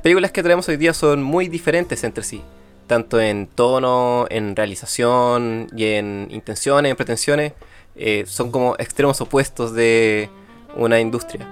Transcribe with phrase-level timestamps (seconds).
[0.00, 2.42] películas que traemos hoy día son muy diferentes entre sí,
[2.86, 7.52] tanto en tono, en realización y en intenciones, en pretensiones.
[7.96, 10.30] eh, son como extremos opuestos de
[10.76, 11.46] una industria.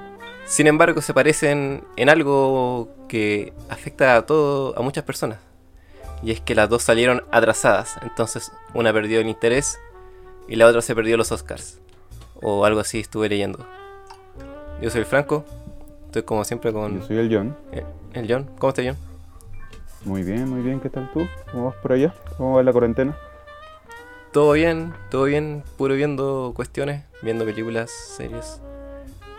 [0.46, 5.38] Sin embargo, se parecen en algo que afecta a todo, a muchas personas.
[6.22, 7.96] Y es que las dos salieron atrasadas.
[8.02, 9.78] Entonces, una perdió el interés
[10.48, 11.78] y la otra se perdió los Oscars.
[12.40, 13.66] O algo así estuve leyendo.
[14.80, 15.44] Yo soy el Franco.
[16.06, 17.56] Estoy como siempre con Yo soy el John.
[17.72, 18.48] eh, el John.
[18.58, 18.96] ¿Cómo estás, John?
[20.04, 20.80] Muy bien, muy bien.
[20.80, 21.26] ¿Qué tal tú?
[21.52, 22.14] ¿Cómo vas por allá?
[22.36, 23.16] ¿Cómo va la cuarentena?
[24.32, 25.62] Todo bien, todo bien.
[25.76, 28.60] Puro viendo cuestiones, viendo películas, series.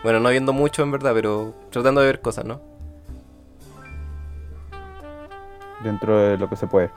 [0.02, 2.60] Bueno, no viendo mucho en verdad, pero tratando de ver cosas, ¿no?
[5.84, 6.90] Dentro de lo que se puede.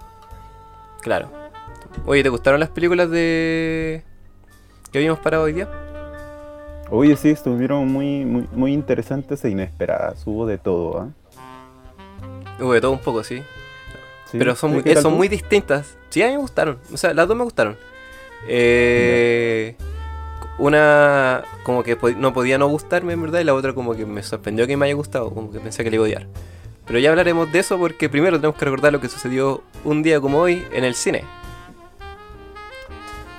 [1.02, 1.30] Claro.
[2.06, 4.04] Oye, ¿te gustaron las películas de.
[4.92, 5.70] que vimos para hoy día?
[6.90, 10.26] Oye, sí, estuvieron muy, muy, muy interesantes e inesperadas.
[10.28, 11.10] Hubo de todo, ¿ah?
[12.60, 13.44] Hubo de todo un poco, sí.
[14.32, 15.98] Sí, Pero son, muy, ¿qué eh, son muy distintas.
[16.10, 16.80] Sí, a mí me gustaron.
[16.92, 17.78] O sea, las dos me gustaron.
[18.48, 19.76] Eh,
[20.58, 24.22] una como que no podía no gustarme, en verdad, y la otra como que me
[24.24, 26.28] sorprendió que me haya gustado, como que pensé que le iba a odiar.
[26.86, 30.20] Pero ya hablaremos de eso porque primero tenemos que recordar lo que sucedió un día
[30.20, 31.24] como hoy en el cine.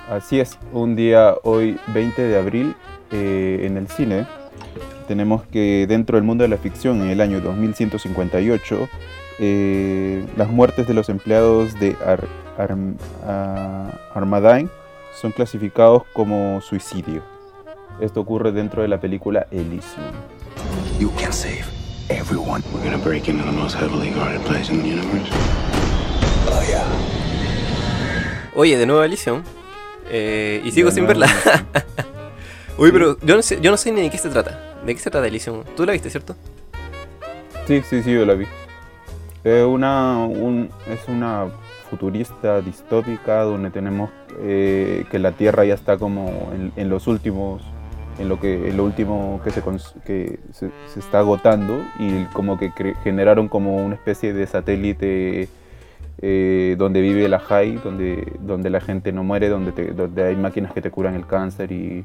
[0.09, 2.75] Así es, un día hoy 20 de abril
[3.11, 4.27] eh, en el cine
[5.07, 8.89] tenemos que dentro del mundo de la ficción en el año 2158
[9.39, 12.95] eh, las muertes de los empleados de Ar- Arm-
[13.25, 14.69] a- Armadine
[15.19, 17.21] son clasificados como suicidio.
[17.99, 20.05] Esto ocurre dentro de la película Elysium.
[20.99, 21.63] You can save
[22.09, 22.61] everyone.
[22.73, 25.31] We're gonna break into the most heavily guarded place in the universe.
[26.51, 26.83] Oh, yeah.
[28.55, 29.43] Oye, de nuevo Elysium.
[30.09, 31.27] Eh, y sigo De sin verla.
[32.77, 34.74] Uy, pero yo no, sé, yo no sé ni de qué se trata.
[34.85, 35.63] ¿De qué se trata Elysium?
[35.75, 36.35] ¿Tú la viste, cierto?
[37.65, 38.45] Sí, sí, sí, yo la vi.
[39.43, 41.45] Es una, un- es una
[41.89, 44.09] futurista distópica donde tenemos
[44.41, 47.63] eh, que la Tierra ya está como en, los últimos,
[48.19, 49.61] en lo que, en lo último que se,
[50.05, 50.69] que se,
[50.99, 52.71] está agotando y como que
[53.03, 55.47] generaron como una especie de satélite
[56.21, 60.73] eh, donde vive la high, donde, donde la gente no muere, donde, donde hay máquinas
[60.73, 62.03] que te curan el cáncer y,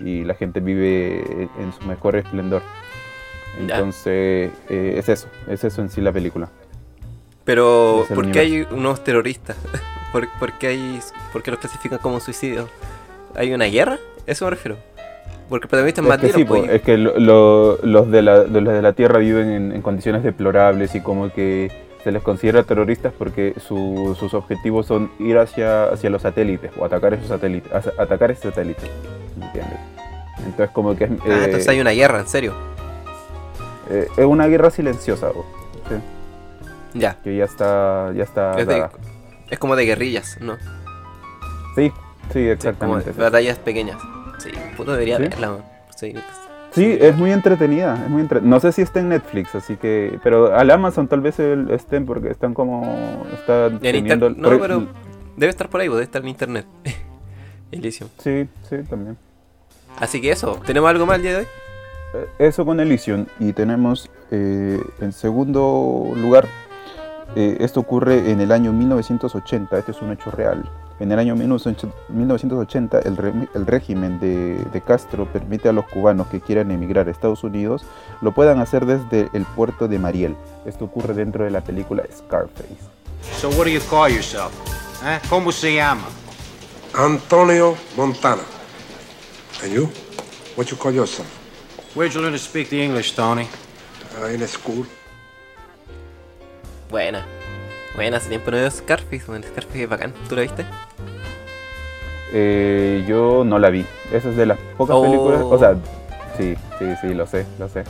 [0.00, 2.62] y la gente vive en- su mejor esplendor.
[3.58, 6.48] Entonces, eh, es eso, es eso en sí la película.
[7.44, 9.56] Pero, ¿por qué hay unos terroristas?
[10.12, 11.00] ¿Por, por qué hay,
[11.32, 12.68] ¿Por qué los clasifican como suicidios?
[13.34, 13.98] ¿Hay una guerra?
[14.26, 14.76] Eso me refiero.
[15.48, 18.44] Porque el protagonista es Es que, sí, pues, es que lo- lo- los, de la,
[18.44, 21.70] los de la Tierra viven en, en condiciones deplorables y como que
[22.04, 26.84] se les considera terroristas porque su- sus objetivos son ir hacia, hacia los satélites o
[26.84, 28.82] atacar esos satélites, atacar ese satélite,
[29.38, 29.78] ¿me ¿entiendes?
[30.38, 32.52] Entonces como que es, Ah, eh, entonces hay una guerra, en serio.
[33.90, 35.30] eh, es una guerra silenciosa,
[35.88, 35.94] ¿sí?
[36.98, 37.16] Ya.
[37.24, 38.90] que ya está, ya está Es, de- dada.
[39.50, 40.56] es como de guerrillas, ¿no?
[41.74, 41.92] Sí, sí,
[42.32, 43.12] Sí, como exactamente.
[43.12, 43.96] batallas pequeñas.
[44.38, 45.58] Sí, puto debería verla.
[45.96, 46.14] Sí.
[46.74, 50.18] Sí, es muy entretenida, es muy entre- No sé si está en Netflix, así que...
[50.24, 53.24] Pero al Amazon tal vez estén porque están como...
[53.32, 54.28] Está En teniendo...
[54.28, 54.86] inter- No, pero
[55.36, 56.66] debe estar por ahí, pues, debe estar en internet.
[57.70, 58.08] Elysium.
[58.18, 59.16] Sí, sí, también.
[59.98, 61.46] Así que eso, ¿tenemos algo más el día de hoy?
[62.14, 63.26] Eh, Eso con Elysium.
[63.38, 66.46] Y tenemos eh, en segundo lugar,
[67.36, 70.64] eh, esto ocurre en el año 1980, este es un hecho real.
[71.00, 76.28] En el año 1980 el, re- el régimen de, de Castro permite a los cubanos
[76.28, 77.84] que quieran emigrar a Estados Unidos
[78.20, 80.36] lo puedan hacer desde el puerto de Mariel.
[80.64, 82.78] Esto ocurre dentro de la película Scarface.
[83.40, 84.52] So what do you call yourself?
[85.02, 85.18] Huh?
[85.28, 86.06] Como se llama?
[86.94, 88.42] Antonio Montana.
[89.62, 89.88] And you?
[90.56, 91.26] What you call yourself?
[91.96, 93.48] Where'd you learn to speak the English, Tony?
[94.20, 94.86] Uh, in a school?
[96.88, 97.24] Buena.
[97.94, 99.42] Buena, hace tiempo no veo Scarface, man.
[99.44, 100.12] Scarface es bacán.
[100.28, 100.64] ¿Tú la viste?
[102.32, 103.84] Eh, yo no la vi.
[104.12, 105.02] Esa es de las pocas Oh.
[105.02, 105.40] películas.
[105.42, 105.76] O sea,
[106.36, 107.84] sí, sí, sí, lo sé, lo sé.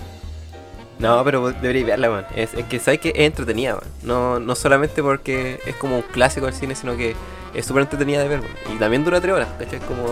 [0.98, 2.26] No, pero deberíais verla, man.
[2.36, 3.84] Es, es que sabes que es entretenida, man.
[4.02, 7.16] No, no solamente porque es como un clásico del cine, sino que
[7.54, 8.50] es súper entretenida de ver, man.
[8.74, 9.78] Y también dura tres horas, ¿cachai?
[9.78, 10.04] Es como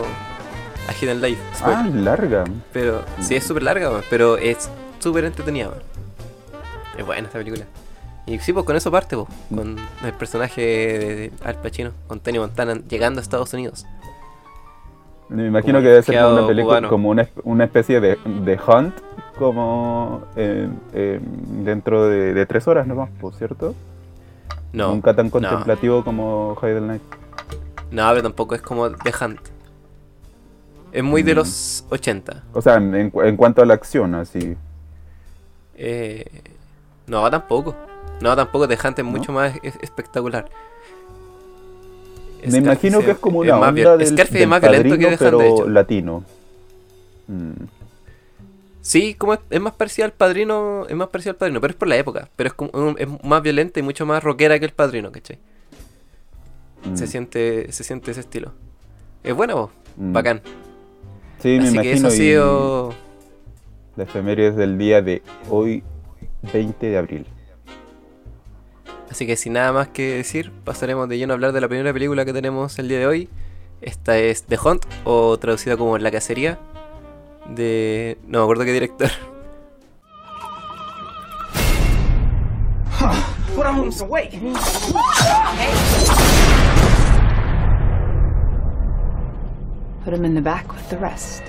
[0.88, 1.40] a Hidden Life.
[1.62, 2.44] Ah, larga.
[2.72, 4.68] Pero sí es súper larga, man, pero es
[4.98, 5.78] súper entretenida, man.
[6.96, 7.64] Es buena esta película.
[8.26, 12.38] Y sí, pues con eso parte, pues, con el personaje de, Al Pacino, con Tony
[12.38, 13.84] Montana llegando a Estados Unidos.
[15.28, 16.88] Me imagino Como que debe ser como una película, cubano.
[16.88, 18.94] como una, una especie de, de hunt,
[19.38, 21.20] como eh, eh,
[21.64, 23.74] dentro de, de tres horas nomás, por cierto.
[24.72, 24.88] No.
[24.92, 25.32] Nunca tan no.
[25.32, 27.02] contemplativo como Hidden Night.
[27.90, 29.40] No, pero tampoco es como The Hunt.
[30.92, 31.36] Es muy de Mm.
[31.38, 32.44] los 80.
[32.52, 34.56] O sea, en, en en cuanto a la acción, así.
[35.74, 36.26] Eh,
[37.06, 37.74] no, tampoco.
[38.22, 40.48] No, tampoco The Hunt es mucho más es- espectacular.
[42.46, 44.98] Me imagino que es como una más onda viol- del, del es más violento que
[44.98, 45.68] The Hunt, de pero hecho.
[45.68, 46.24] latino.
[47.28, 47.52] Mm,
[48.80, 51.76] Sí, como es, es más parecido al padrino, es más parecido al padrino, pero es
[51.76, 52.28] por la época.
[52.34, 55.38] Pero es, como, es más violenta y mucho más rockera que el padrino, ¿cachai?
[56.84, 58.50] mm, Se siente, se siente ese estilo.
[59.22, 60.12] Es bueno, vos, mm.
[60.12, 60.40] bacán.
[61.38, 62.08] Sí, me Así que eso imagino.
[62.08, 62.94] ha sido.
[63.94, 65.84] La efemérides del día de hoy,
[66.52, 67.26] 20 de abril.
[69.12, 71.92] Así que sin nada más que decir, pasaremos de lleno a hablar de la primera
[71.92, 73.28] película que tenemos el día de hoy.
[73.82, 76.58] Esta es The Hunt, o traducida como La Cacería,
[77.54, 78.16] de...
[78.26, 79.10] no me acuerdo qué director.
[83.54, 84.32] Put on some weight.
[90.06, 91.42] Put him in the back with the rest.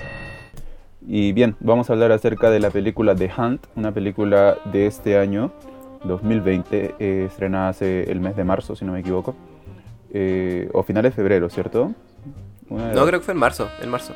[1.00, 5.18] Y bien, vamos a hablar acerca de la película The Hunt, una película de este
[5.18, 5.50] año,
[6.04, 9.34] 2020, eh, estrenada hace el mes de marzo, si no me equivoco.
[10.12, 11.92] Eh, o finales de febrero, ¿cierto?
[12.68, 14.12] Una No, creo que fue en marzo, en marzo.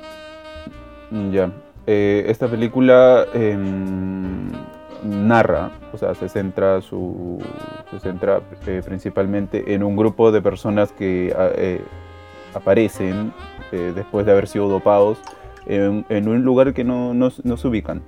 [1.10, 1.50] Mm, Ya.
[1.90, 4.48] Eh, esta película em,
[5.02, 7.42] narra, o sea, se centra, su,
[7.90, 11.80] se centra eh, principalmente en un grupo de personas que eh,
[12.54, 13.32] aparecen
[13.72, 15.18] eh, después de haber sido dopados
[15.66, 18.02] en, en un lugar que no, no- no se ubican.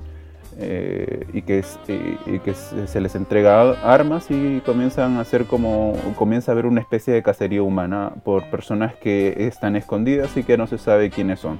[0.58, 6.67] Eh, y que, se les entrega armas y comienzan a hacer como comienza a haber
[6.67, 11.11] una especie de cacería humana por personas que están escondidas y que no se sabe
[11.11, 11.58] quiénes son.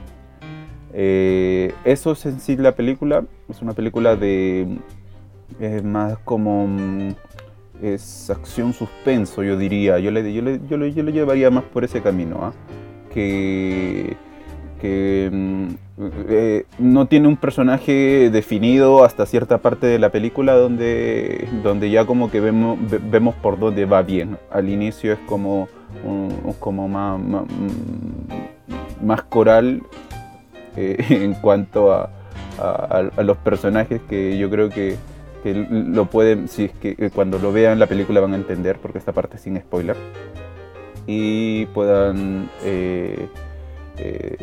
[0.93, 3.25] Eh, eso es en sí la película.
[3.49, 4.79] Es una película de.
[5.61, 6.69] Es más como.
[7.83, 9.99] Es acción suspenso, yo diría.
[9.99, 12.41] Yo le, yo le, yo le, yo le llevaría más por ese camino.
[12.43, 12.53] ¿ah?
[13.13, 14.17] Que.
[14.81, 15.67] Que mm,
[16.29, 22.07] eh, no tiene un personaje definido hasta cierta parte de la película donde, donde ya
[22.07, 24.39] como que vemos, ve- vemos por dónde va bien.
[24.51, 25.69] Al inicio es como,
[26.59, 29.83] como más, mm, más coral
[30.77, 32.09] eh, en cuanto a,
[32.59, 34.97] a- los personajes que yo creo que,
[35.43, 38.79] que lo pueden, si es que eh, cuando lo vean la película van a entender,
[38.81, 39.97] porque esta parte es sin spoiler,
[41.07, 42.49] y puedan
[44.01, 44.37] eh,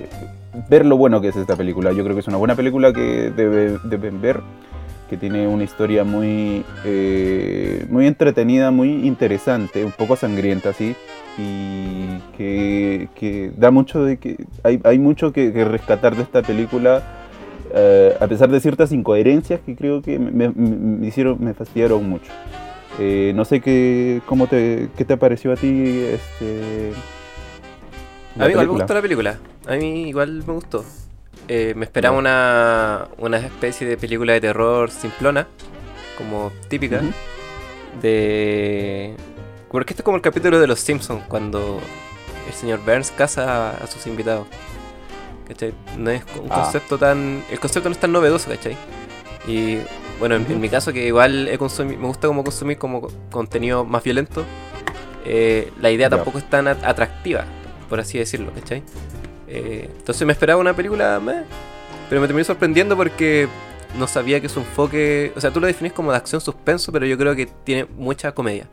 [0.70, 1.92] ver lo bueno que es esta película.
[1.92, 4.42] Yo creo que es una buena película que debe- deben ver,
[5.10, 10.96] que tiene una historia muy, eh, muy entretenida, muy interesante, un poco sangrienta, sí,
[11.38, 17.02] y que, da mucho de que hay, hay mucho que, rescatar de esta película
[17.74, 20.52] eh, a pesar de ciertas incoherencias que creo que me,
[21.06, 22.32] hicieron me fastidiaron mucho
[23.36, 26.94] no sé qué cómo qué te pareció a ti este
[28.40, 29.38] A mí igual me gustó la película.
[29.68, 30.86] A mí igual me gustó.
[31.48, 35.48] Eh, me esperaba una, una especie de película de terror simplona,
[36.18, 37.02] como típica,
[38.02, 39.16] de...
[39.72, 41.80] Porque esto es como el capítulo de Los Simpsons, cuando
[42.48, 44.48] el señor Burns caza a, a sus invitados.
[45.48, 45.74] ¿Cachai?
[45.98, 46.64] No es un Ah.
[46.64, 47.44] concepto tan...
[47.50, 48.76] El concepto no es tan novedoso, ¿cachai?
[49.48, 49.78] Y
[50.20, 53.12] bueno, en, en mi caso que igual he consumi- me gusta como consumir como co-
[53.32, 54.44] contenido más violento,
[55.26, 57.46] eh, la idea tampoco es tan at- atractiva,
[57.90, 58.84] por así decirlo, ¿cachai?
[59.48, 61.44] Eh, entonces me esperaba una película meh,
[62.10, 63.48] pero me terminé sorprendiendo porque
[63.98, 67.06] no sabía que su enfoque, o sea, tú lo definís como de acción suspenso, pero
[67.06, 68.68] yo creo que tiene mucha comedia.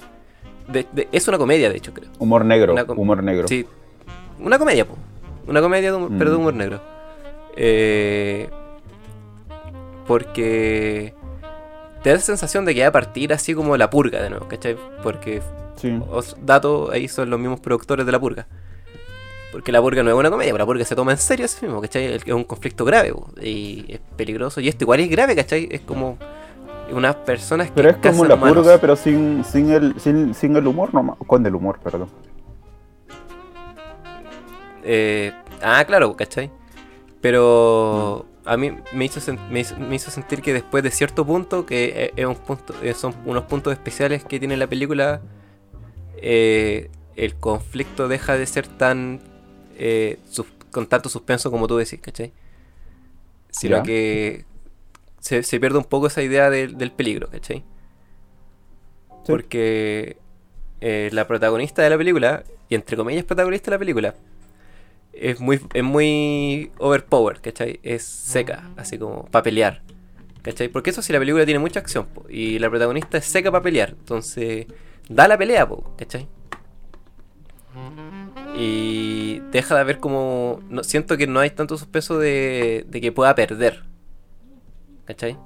[0.69, 2.11] De- de- es una comedia, de hecho, creo.
[2.19, 3.67] humor negro humor negro Sí,
[4.41, 4.97] una comedia, po.
[5.47, 6.41] Una comedia, de humor- pero de Mm.
[6.41, 6.81] humor negro.
[7.57, 8.49] Eh,
[10.07, 11.15] porque
[12.03, 14.47] te da la sensación de que va a partir así como la purga de nuevo,
[14.49, 14.77] ¿cachai?
[15.03, 15.41] Porque,
[15.77, 18.47] sí os dato, ahí son los mismos productores de la purga.
[19.55, 21.65] Porque la purga no es una comedia, pero la purga se toma en serio así
[21.65, 22.07] mismo, ¿cachai?
[22.07, 24.61] Es un conflicto grave po, y es peligroso.
[24.61, 25.69] Y esto igual es grave, ¿cachai?
[25.71, 26.19] Es como
[26.91, 28.59] unas personas que pero es como la humanos.
[28.59, 32.09] purga pero sin sin el sin, sin el humor no con el humor perdón
[34.83, 35.33] Eh,
[35.63, 36.51] ah, claro, ¿cachai?
[37.21, 39.21] Pero a mí me hizo,
[39.51, 42.75] me, hizo, me hizo sentir que después de cierto punto, que eh, es un punto,
[42.83, 45.23] eh, son unos puntos especiales que tiene la película,
[46.17, 49.21] eh, el conflicto deja de ser tan
[49.79, 50.19] eh,
[50.71, 52.33] con tanto suspenso como tú decís, ¿cachai?
[53.51, 54.45] Sino que
[55.21, 57.59] se, se pierde un poco esa idea del- del peligro, ¿cachai?
[57.59, 57.65] Sí.
[59.27, 60.17] Porque
[60.81, 64.15] eh, la protagonista de la película, y entre comillas protagonista de la película,
[65.13, 67.79] es muy, es muy overpowered, ¿cachai?
[67.83, 69.83] Es seca, así como para pelear.
[70.43, 70.69] ¿Cachai?
[70.69, 73.63] Porque eso sí, la película tiene mucha acción, po, y la protagonista es seca para
[73.63, 73.91] pelear.
[73.91, 74.67] Entonces,
[75.09, 76.29] da la pelea, po, ¿cachai?
[78.57, 80.61] Y deja de haber como...
[80.71, 83.83] No, siento que no hay tanto suspenso de, de que pueda perder.
[85.07, 85.37] ¿Cachai?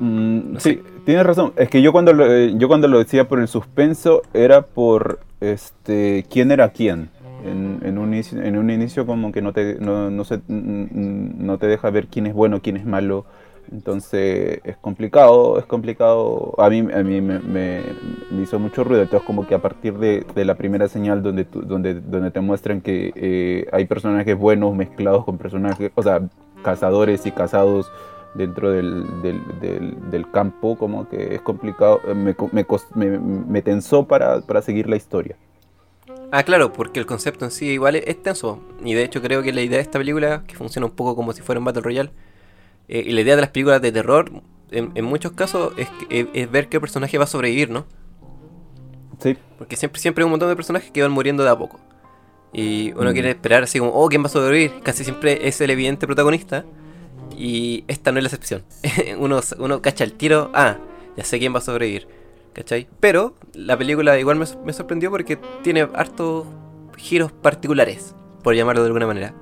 [0.00, 3.28] Mm, No sí, Tienes razón, es que yo cuando lo, eh, yo cuando lo decía
[3.28, 7.10] por el suspenso era por este quién era quién.
[7.44, 11.58] En, en un, inicio, en un inicio como que no te, no, no, se- no
[11.58, 13.26] te deja ver quién es bueno, quién es malo.
[13.72, 16.54] Entonces es complicado, es complicado.
[16.58, 17.82] A mí, a mí me, me-
[18.42, 19.02] hizo mucho ruido.
[19.02, 23.66] Entonces como que a partir de, la primera señal donde, donde, te muestran que eh,
[23.72, 26.20] hay personajes buenos mezclados con personajes, o sea,
[26.62, 27.90] cazadores y cazados
[28.34, 32.34] dentro del, campo, como que es complicado, me,
[33.18, 35.36] me, tensó para, para seguir la historia.
[36.32, 38.60] Ah, claro, porque el concepto en sí igual es tenso.
[38.84, 41.32] Y de hecho creo que la idea de esta película, que funciona un poco como
[41.32, 42.10] si fuera un Battle Royale,
[42.88, 44.30] eh, y la idea de las películas de terror,
[44.70, 47.86] en, en muchos casos, es, es- es ver qué personaje va a sobrevivir, ¿no?
[49.20, 51.78] Sí, Porque siempre, siempre hay un montón de personajes que van muriendo de a poco.
[52.52, 53.12] Y uno Mm.
[53.12, 54.72] quiere esperar así como, oh, ¿quién va a sobrevivir?
[54.82, 56.64] Casi siempre es el evidente protagonista.
[57.36, 58.62] Y esta no es la excepción.
[59.18, 60.76] uno, uno cacha el tiro, ah,
[61.16, 62.06] ya sé quién va a sobrevivir.
[62.52, 62.86] ¿Cachai?
[63.00, 66.46] Pero la película igual me, me sorprendió porque tiene hartos
[66.96, 68.14] giros particulares,
[68.44, 69.34] por llamarlo de alguna manera,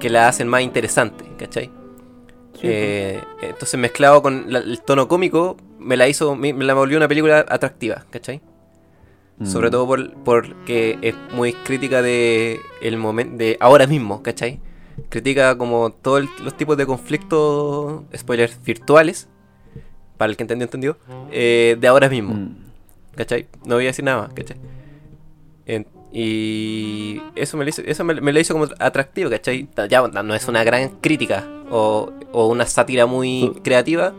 [0.00, 1.70] que la hacen más interesante, ¿cachai?
[2.62, 6.96] Eh, entonces mezclado con la- el tono cómico, me la hizo, me, me la volvió
[6.96, 8.40] una película atractiva, ¿cachai?
[9.44, 9.70] Sobre Mm.
[9.70, 14.60] todo por, porque es muy crítica de el momento de ahora mismo, ¿cachai?
[15.10, 19.28] Critica como todos los tipos de conflictos, spoilers virtuales,
[20.16, 20.96] para el que entendió, entendió,
[21.30, 22.56] eh, de ahora mismo, Mm.
[23.14, 23.46] ¿cachai?
[23.64, 24.56] No voy a decir nada más, ¿cachai?
[25.66, 29.68] En- y eso me lo hizo, eso me, me lo hizo como atractivo, ¿cachai?
[29.88, 34.14] Ya no es una gran crítica o, o una sátira muy creativa,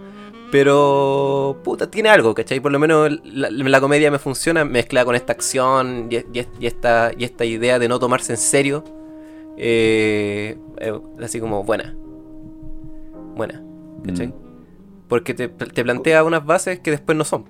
[0.51, 2.59] pero puta, tiene algo, ¿cachai?
[2.59, 6.65] Por lo menos la, la comedia me funciona mezclada con esta acción y, y- y
[6.67, 8.83] esta, y esta idea de no tomarse en serio.
[9.57, 11.95] eh, eh, así como buena.
[13.35, 13.61] Buena,
[14.05, 14.27] ¿cachai?
[14.27, 14.33] Mm.
[15.07, 17.45] Porque te, te plantea unas bases que después no son.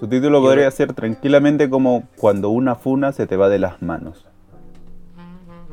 [0.00, 3.80] Su título Y podría ser tranquilamente como Cuando una funa se te va de las
[3.82, 4.26] manos.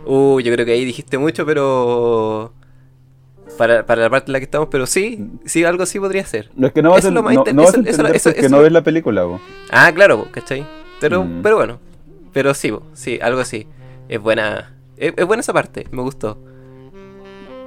[0.06, 2.54] Uh, yo creo que ahí dijiste mucho, pero.
[3.58, 6.50] Para, para la parte en la que estamos, pero sí, sí, algo así podría ser.
[6.56, 7.80] No es que no vas Eso a, es lo más no, no vas a eso-
[7.82, 9.24] eso- entender eso- porque eso- no ves la película.
[9.24, 9.42] bo.
[9.72, 10.66] Ah, claro, po, ¿cachai?
[11.02, 11.42] Pero, Mm.
[11.42, 11.80] pero bueno,
[12.32, 13.68] pero sí, po, sí, algo así.
[14.08, 16.38] Es buena, es, es buena esa parte, me gustó.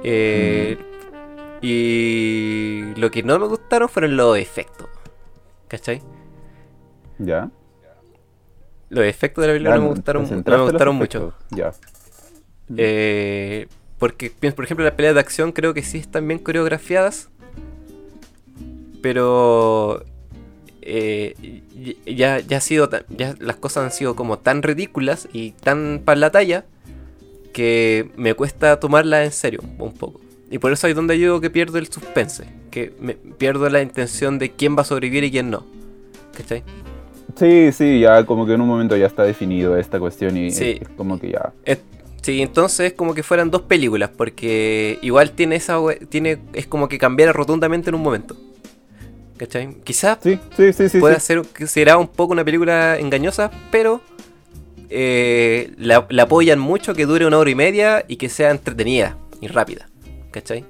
[0.03, 0.77] Eh,
[1.61, 4.87] Y lo que no me gustaron fueron los efectos,
[5.69, 6.01] ¿cachai?
[7.19, 7.49] ¿Ya?
[8.89, 11.33] Los efectos de la película no me gustaron, no me gustaron mucho.
[11.49, 11.71] Ya.
[12.77, 13.67] Eh,
[13.97, 17.29] porque, por ejemplo, las peleas de acción creo que sí están bien coreografiadas.
[19.01, 20.03] Pero
[20.81, 21.61] eh,
[22.05, 26.01] ya, ya ha sido tan- ya las cosas han sido como tan ridículas y tan
[26.03, 26.65] para la talla
[27.51, 30.19] que me cuesta tomarlas en serio un poco.
[30.49, 32.45] Y por eso es donde yo digo que pierdo el suspense.
[32.71, 35.65] Que me pierdo la intención de quién va a sobrevivir y quién no.
[36.37, 36.63] ¿Cachai?
[37.35, 40.77] Sí, sí, ya como que en un momento ya está definido esta cuestión y Sí.
[40.81, 41.51] es como que ya.
[42.21, 45.77] Sí, entonces es como que fueran dos películas, porque igual tiene esa
[46.09, 48.35] tiene es como que cambiara rotundamente en un momento.
[49.35, 49.75] ¿Cachai?
[49.83, 50.99] Quizás Sí, sí, sí, sí.
[50.99, 51.25] puede sí.
[51.25, 53.99] ser será un poco una película engañosa, pero
[54.89, 59.17] eh, la, la apoyan mucho que dure una hora y media y que sea entretenida
[59.41, 59.89] y rápida.
[60.31, 60.63] ¿Cachai?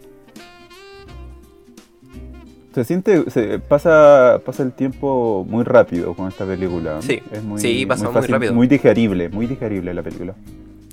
[2.73, 7.01] Se siente, se pasa, pasa el tiempo muy rápido con esta película.
[7.01, 8.53] Sí, es muy, sí, pasa muy rápido.
[8.53, 10.33] Muy digerible, muy digerible la película.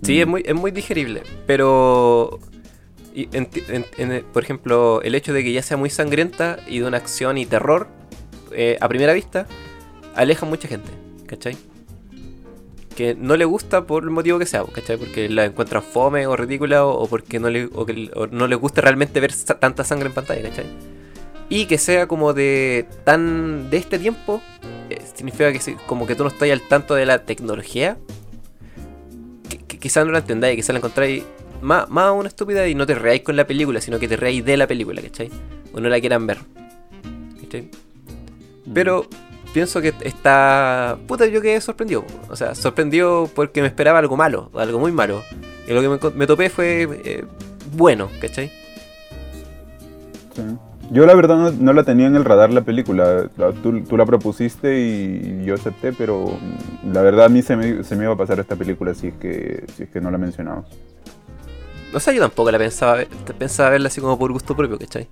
[0.03, 0.21] Sí, Mm.
[0.21, 2.39] es muy, es muy digerible, pero...
[3.15, 3.49] en-
[3.99, 7.39] en- por ejemplo, el hecho de que ya sea muy sangrienta y de una acción
[7.39, 7.89] y terror,
[8.53, 9.47] eh, a primera vista,
[10.15, 10.91] aleja a mucha gente,
[11.27, 11.57] ¿cachai?
[12.95, 14.97] Que no le gusta por el motivo que sea, ¿cachai?
[14.99, 18.47] Porque la encuentran fome o ridícula o, o porque no le, o que, o no
[18.47, 20.67] les gusta realmente ver sa- tanta sangre en pantalla, ¿cachai?
[21.51, 24.41] Y que sea como de tan de este tiempo,
[24.89, 27.99] eh, significa que si- como que tú no estás al tanto de la tecnología
[29.49, 31.25] que, que quizás no la entendáis, quizás la encontráis
[31.61, 34.45] más, más una estúpida y no te reáis con la película, sino que te reáis
[34.45, 35.29] de la película, ¿cachai?
[35.75, 36.39] O no la quieran ver.
[37.43, 37.69] ¿cachai?
[38.73, 39.09] Pero
[39.53, 40.97] pienso que está.
[41.09, 42.05] Puta, yo quedé sorprendido.
[42.29, 45.23] O sea, sorprendido porque me esperaba algo malo, algo muy malo.
[45.67, 47.25] Y lo que me topé fue eh,
[47.73, 48.53] bueno, ¿cachai?
[50.37, 50.43] Sí.
[50.91, 53.31] Yo la verdad no, no la tenía en el radar la película.
[53.37, 57.57] La- tú, tú la propusiste y yo acepté, pero mm, la verdad a mí se
[57.57, 60.11] me, se me iba a pasar esta película si es que, si es que no
[60.11, 60.67] la mencionabas.
[61.93, 62.99] No sé, yo tampoco la pensaba,
[63.39, 65.09] pensaba verla así como por gusto propio, ¿cachai?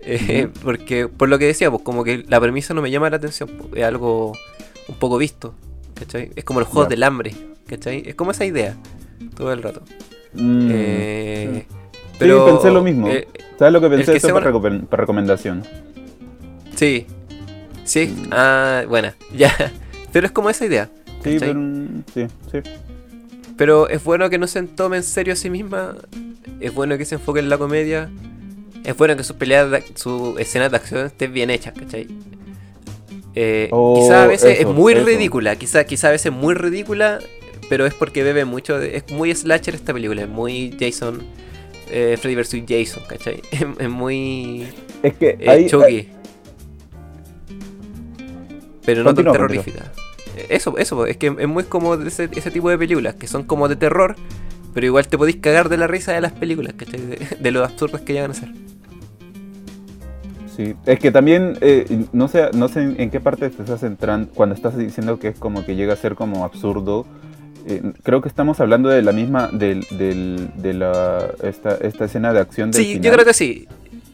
[0.00, 3.16] Eh, Porque, por lo que decía, pues como que la premisa no me llama la
[3.16, 4.32] atención, pues, es algo
[4.88, 5.54] un poco visto,
[5.94, 6.30] ¿cachai?
[6.36, 6.90] Es como los juegos Ya.
[6.90, 7.32] del hambre,
[7.66, 8.02] ¿cachai?
[8.06, 8.76] Es como esa idea,
[9.36, 9.82] todo el rato.
[10.34, 11.75] Mm, Eh, sí.
[12.18, 13.08] Sí, pensé lo mismo.
[13.08, 14.12] eh, ¿Sabes lo que pensé?
[14.14, 15.62] que sea para, una- recomendación.
[16.74, 17.06] Sí.
[17.84, 18.26] Sí.
[18.30, 19.14] Ah, buena.
[19.36, 19.52] Ya.
[20.12, 20.88] Pero es como esa idea.
[21.22, 22.58] Sí, pero, mm, sí, sí.
[23.56, 25.94] Pero es bueno que no se tome en serio a sí misma.
[26.60, 28.10] Es bueno que se enfoque en la comedia.
[28.84, 32.06] Es bueno que sus peleas, de- sus escenas de acción estén bien hechas, ¿cachai?
[33.34, 35.04] Eh, Oh, quizá a veces eso, es muy eso.
[35.04, 37.18] ridícula, quizá, quizá a veces es muy ridícula,
[37.68, 38.78] pero es porque bebe mucho.
[38.78, 41.22] de- es muy slasher esta película, es muy Jason,
[41.90, 42.62] eh, Freddy vs.
[42.68, 43.42] Jason, ¿cachai?
[43.50, 44.68] Es, es muy
[45.02, 46.08] Es que eh, Chucky.
[48.84, 49.92] Pero no tan terrorífica.
[50.36, 53.26] Eh, Eso, eso, es que es muy como de ese, ese tipo de películas, que
[53.26, 54.16] son como de terror,
[54.74, 57.00] pero igual te podéis cagar de la risa de las películas, ¿cachai?
[57.00, 58.50] De, de lo absurdas que llegan a ser.
[60.56, 63.80] Sí, es que también, eh, no sé, no sé en, en qué parte te estás
[63.80, 67.06] centrando cuando estás diciendo que es como que llega a ser como absurdo.
[67.66, 72.40] Eh, creo que estamos hablando de la misma, del- de la, esta, esta escena de
[72.40, 73.12] acción del Sí, yo final.
[73.12, 73.68] creo que sí.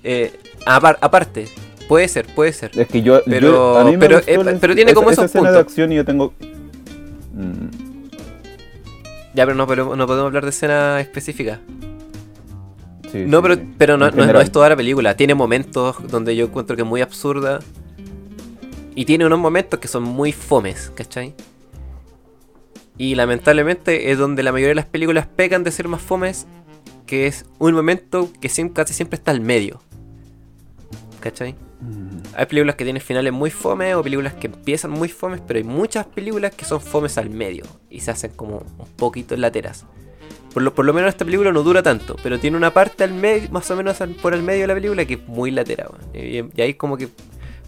[0.04, 0.32] Eh,
[0.66, 1.46] apar- aparte,
[1.88, 2.70] puede ser, puede ser.
[2.78, 5.24] Es que yo, yo- Pero- a mí me pero, gustó eh, pero tiene como esos
[5.26, 6.32] esa escena de acción y yo tengo...
[7.34, 7.68] Mm,
[9.34, 11.60] Ya, pero no, pero no podemos hablar de escena específica.
[13.10, 13.62] sí, No, sí, pero, sí.
[13.78, 14.06] pero no,
[14.40, 15.16] es toda la película.
[15.16, 17.60] Tiene momentos donde yo encuentro que es muy absurda.
[18.94, 21.34] Y tiene unos momentos que son muy fomes, ¿cachai?
[22.98, 26.46] Y lamentablemente es donde la mayoría de las películas pecan de ser más fomes.
[27.06, 29.80] Que es un momento que casi siempre está al medio.
[31.20, 31.54] ¿Cachai?
[31.80, 35.58] Mm, Hay películas que tienen finales muy fomes o películas que empiezan muy fomes, pero
[35.58, 39.84] hay muchas películas que son fomes al medio y se hacen como un poquito lateras.
[40.54, 43.12] Por lo, por lo menos esta película no dura tanto, pero tiene una parte al
[43.14, 45.88] medio, más o menos al- por el medio de la película que es muy latera.
[46.14, 47.08] Y, y ahí como que.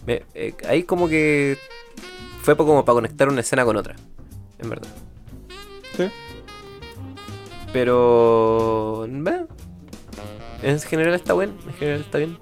[0.05, 1.57] me- eh, ahí como que.
[2.41, 3.95] Fue como para conectar una escena con otra.
[4.59, 4.87] En verdad.
[5.97, 6.09] Sí.
[7.73, 9.05] Pero.
[9.09, 9.47] bueno,
[10.63, 12.37] en general está bueno, en general está bien.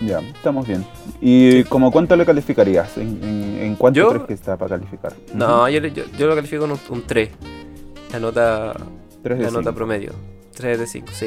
[0.00, 0.86] Ya, estamos bien.
[1.20, 2.96] ¿Y como cuánto le calificarías?
[2.96, 4.08] ¿En, en, en cuánto ¿Yo?
[4.08, 5.12] crees que está para calificar?
[5.34, 7.28] No, yo, yo, yo lo califico con un, un 3.
[8.12, 8.74] La nota,
[9.22, 10.12] de la nota promedio.
[10.56, 11.26] 3 de 5, sí.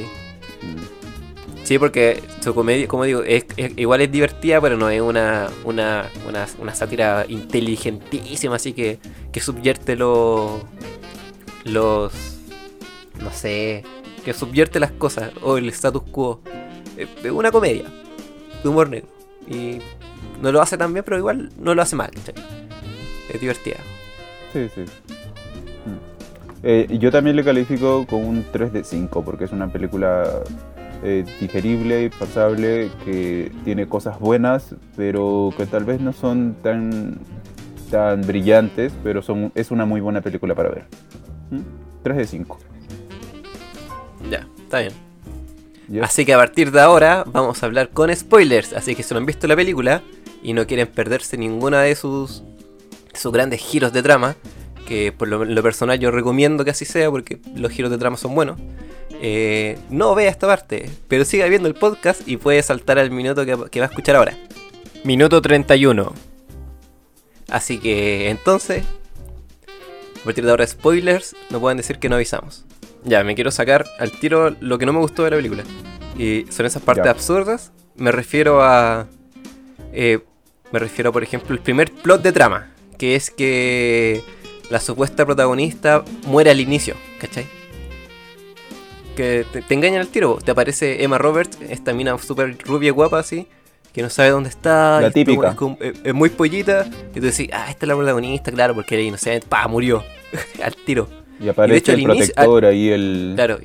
[0.61, 1.02] Mm.
[1.63, 5.49] Sí, porque su comedia, como digo, es, es- igual es divertida, pero no es una,
[5.63, 8.99] una, una, una sátira inteligentísima, así que,
[9.31, 10.61] que subvierte los.
[11.63, 12.11] los.
[13.21, 13.83] no sé.
[14.25, 16.41] que subvierte las cosas, o el status quo.
[16.97, 17.85] Es una comedia,
[18.61, 19.07] de humor negro.
[19.47, 19.79] Y
[20.41, 22.11] no lo hace tan bien, pero igual no lo hace mal.
[23.33, 23.77] Es divertida.
[24.51, 24.81] Sí, sí.
[24.81, 25.97] Mm.
[26.63, 30.23] Eh, yo también le califico con un 3 de 5 porque es una película
[31.05, 37.17] eh, digerible y pasable que tiene cosas buenas, pero que tal vez no son tan,
[37.91, 40.85] tan brillantes, pero son, es una muy buena película para ver.
[41.51, 41.59] ¿Mm?
[42.03, 42.59] 3 de 5.
[44.31, 44.93] Ya, está bien.
[45.89, 46.05] ¿ya?
[46.05, 48.71] Así que a partir de ahora vamos a hablar con spoilers.
[48.71, 50.01] Así que si no han visto la película
[50.41, 52.43] y no quieren perderse ninguna de sus,
[53.13, 54.37] sus grandes giros de trama,
[54.87, 58.15] que por lo, lo personal yo recomiendo que así sea porque los giros de trama
[58.15, 58.57] son buenos,
[59.25, 63.45] eh, no vea esta parte, pero siga viendo el podcast y puede saltar al minuto
[63.45, 64.37] que, que va a escuchar ahora.
[65.05, 66.13] Minuto 31.
[67.49, 68.83] Así que entonces,
[70.21, 72.65] a partir de ahora spoilers, no pueden decir que no avisamos.
[73.05, 75.63] Ya, me quiero sacar al tiro lo que no me gustó de la película.
[76.17, 77.11] Y son esas partes Ya.
[77.11, 77.71] absurdas.
[77.95, 79.07] Me refiero a.
[79.93, 80.19] eh,
[80.71, 82.71] me refiero, por ejemplo, el primer plot de trama.
[82.97, 84.21] Que es que
[84.69, 87.45] la supuesta protagonista muere al inicio, ¿cachai?
[89.15, 90.39] Que te, te engañan al tiro.
[90.43, 93.47] Te aparece Emma Roberts, esta mina súper rubia guapa así.
[93.93, 94.99] Que no sabe dónde está.
[95.01, 95.49] La típica.
[95.49, 96.87] Es, como- es- es muy pollita.
[97.13, 99.45] Y tú decís, ah, esta es la protagonista, claro, porque era inocente.
[99.47, 100.03] Pa, murió.
[100.63, 101.07] al tiro.
[101.39, 103.33] Y aparece hecho, el inicio- protector ahí, el...
[103.35, 103.59] Claro.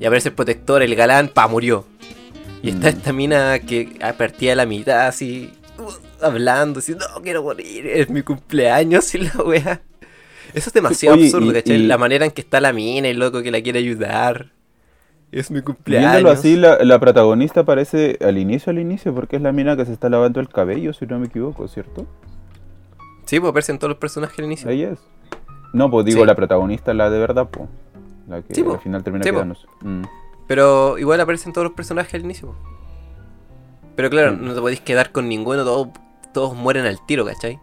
[0.00, 1.86] Y aparece el protector, el galán, pa, murió.
[2.62, 2.96] Y está Mm.
[2.96, 8.08] esta mina que partía a la mitad así, uh, hablando, así, no, quiero morir, es
[8.10, 9.80] mi cumpleaños y la wea.
[10.54, 11.76] Eso es demasiado Oye, absurdo, y- ¿cachai?
[11.76, 14.50] y- La manera en que está la mina, el loco que la quiere ayudar.
[15.34, 16.12] Es mi cumpleaños.
[16.12, 19.84] Viéndolo así, la, la protagonista aparece al inicio, al inicio, porque es la mina que
[19.84, 22.06] se está lavando el cabello, si no me equivoco, ¿cierto?
[23.24, 24.70] Sí, pues aparecen todos los personajes al inicio.
[24.70, 24.98] Ella es.
[25.72, 26.26] No, pues digo Sí.
[26.26, 27.68] la protagonista, la de verdad, pues.
[28.28, 28.74] La que Sí, po.
[28.74, 29.66] al final termina Sí, quedándose.
[29.80, 30.02] Mm.
[30.46, 32.48] Pero igual aparecen todos los personajes al inicio.
[32.48, 32.54] po.
[33.96, 34.44] Pero claro, Mm.
[34.44, 35.88] no te podéis quedar con ninguno, todos,
[36.32, 37.58] todos mueren al tiro, ¿cachai?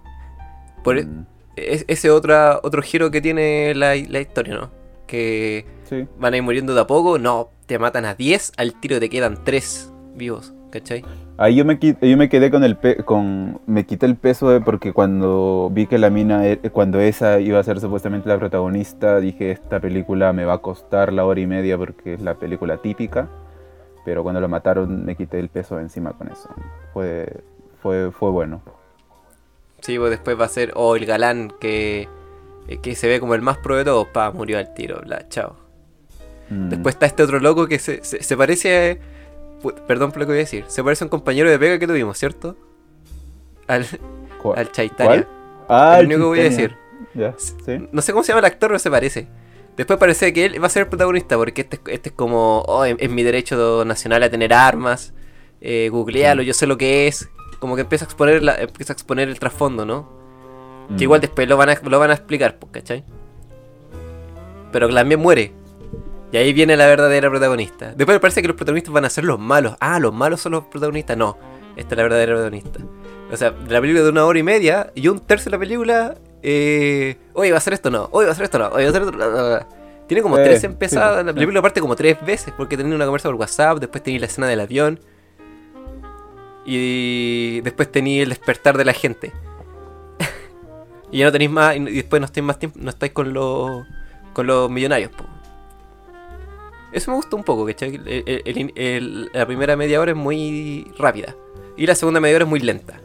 [0.83, 1.25] Por, e- Mm.
[1.55, 4.69] es, ese otra, otro giro que tiene la, la historia, ¿no?
[5.07, 6.07] Que Sí.
[6.17, 9.09] van a ir muriendo de a poco, no, te matan a 10, al tiro te
[9.09, 11.03] quedan 3 vivos, ¿cachai?
[11.37, 14.61] Ahí yo me, yo me quedé con el pe con me quité el peso de
[14.61, 19.19] porque cuando vi que la mina e- cuando esa iba a ser supuestamente la protagonista
[19.19, 22.77] dije esta película me va a costar la hora y media porque es la película
[22.77, 23.27] típica
[24.05, 26.49] pero cuando lo mataron me quité el peso de encima con eso
[26.93, 27.27] fue
[27.81, 28.61] fue, fue bueno.
[29.81, 32.07] Sí, pues después va a ser, oh, el galán que,
[32.67, 35.27] eh, que se ve como el más pro de todos, pa, murió al tiro, bla,
[35.29, 35.55] chao.
[36.51, 36.69] Mm.
[36.69, 38.99] Después está este otro loco que se, se, se parece
[39.63, 39.67] a...
[39.87, 40.65] Perdón por lo que voy a decir.
[40.67, 42.57] Se parece a un compañero de pega que tuvimos, ¿cierto?
[43.67, 43.85] Al,
[44.41, 44.59] ¿Cuál?
[44.59, 45.27] al Chaitanya.
[45.69, 46.75] Ah, El único que voy a decir.
[47.13, 47.87] Ya, sí.
[47.91, 49.27] No sé cómo se llama el actor, pero se parece.
[49.77, 52.83] Después parece que él va a ser el protagonista, porque este, este es como, oh,
[52.83, 55.13] es, es mi derecho nacional a tener armas,
[55.61, 57.29] eh, googlealo, yo sé lo que es.
[57.59, 60.09] Como que empieza a exponer, la, empieza a exponer el trasfondo, ¿no?
[60.89, 60.95] Mm.
[60.97, 63.05] Que igual después lo van a, lo van a explicar, pues, ¿cachai?
[64.71, 65.53] Pero también muere.
[66.31, 67.93] Y ahí viene la verdadera protagonista.
[67.95, 69.75] Después me parece que los protagonistas van a ser los malos.
[69.79, 71.17] Ah, los malos son los protagonistas.
[71.17, 71.37] No,
[71.75, 72.79] esta es la verdadera protagonista.
[73.31, 76.15] O sea, la película de una hora y media y un tercio de la película.
[76.43, 78.07] Eh, oye, va a ser esto no.
[78.11, 78.67] Oye, va a ser esto no.
[78.69, 79.81] Oye, va a ser esto no.
[80.07, 81.25] Tiene como Eh, tres empezadas.
[81.25, 83.79] la película parte como tres veces porque tenía una conversa por WhatsApp.
[83.79, 84.99] Después tenía la escena del avión.
[86.65, 89.31] Y después tenía el despertar de la gente.
[91.11, 91.75] y ya no tenéis más.
[91.75, 92.79] Y después no estáis más tiempo.
[92.81, 93.85] No estáis con los.
[94.33, 95.25] Con los millonarios, po.
[96.91, 97.95] Eso me gustó un poco, ¿cachai?
[98.05, 101.35] El- el- el- la primera media hora es muy rápida.
[101.77, 102.99] Y la segunda media hora es muy lenta.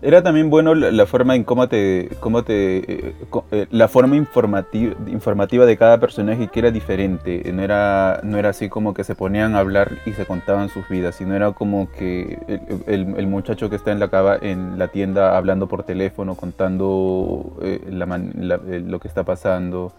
[0.00, 2.76] Era también bueno la, forma en cómo te, cómo te,
[3.08, 3.14] eh,
[3.50, 7.42] eh, la forma informativa, informativa de cada personaje que era diferente.
[7.52, 10.88] No era, no era así como que se ponían a hablar y se contaban sus
[10.88, 12.38] vidas, sino era como que
[12.86, 17.80] el, muchacho que está en la cava, en la tienda hablando por teléfono, contando eh,
[17.90, 19.92] la la- eh, lo que está pasando.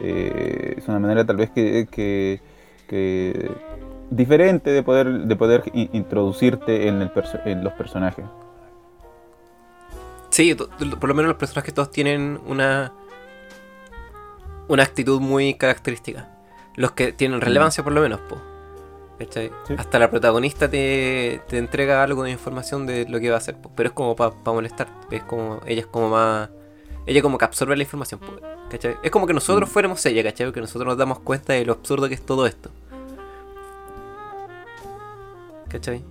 [0.00, 2.40] Eh, es una manera tal vez que, que-
[2.88, 3.50] que
[4.10, 7.10] diferente de poder, de poder in- introducirte en, el
[7.44, 8.24] en los personajes.
[10.30, 12.92] Sí, por lo menos los personajes todos tienen una.
[14.68, 16.28] Una actitud muy característica.
[16.76, 18.36] Los que tienen relevancia, por lo menos, po.
[19.76, 23.56] Hasta la protagonista te, te entrega algo de información de lo que va a hacer,
[23.60, 23.70] po.
[23.74, 24.88] pero es como para molestar.
[25.10, 25.60] Es como.
[25.66, 26.50] Ella es como más.
[27.08, 28.26] Ella como que absorbe la información, po,
[28.70, 28.96] ¿cachai?
[29.02, 30.52] Es como que nosotros fuéramos ella, ¿cachai?
[30.52, 32.70] Que nosotros nos damos cuenta de lo absurdo que es todo esto.
[35.68, 36.02] ¿Cachai?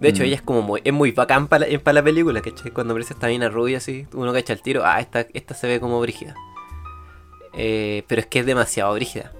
[0.00, 0.26] De hecho, Mm.
[0.26, 2.70] ella es como muy, es muy bacán para la, pa' la película, ¿cachai?
[2.72, 5.78] Cuando aparece esta mina rubia así, uno cacha el tiro, ah, esta, esta se ve
[5.80, 6.34] como brígida.
[7.52, 9.32] Eh, pero es que es demasiado brígida.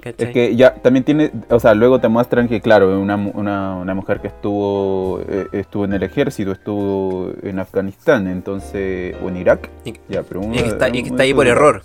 [0.00, 0.28] ¿Cachai?
[0.28, 3.94] Es que ya también tiene, o sea, luego te muestran que, claro, una, una, una
[3.94, 9.68] mujer que estuvo eh, estuvo en el ejército, estuvo en Afganistán, entonces, o en Irak.
[9.84, 11.82] Y- ya, pero y que está, y que está ahí por error.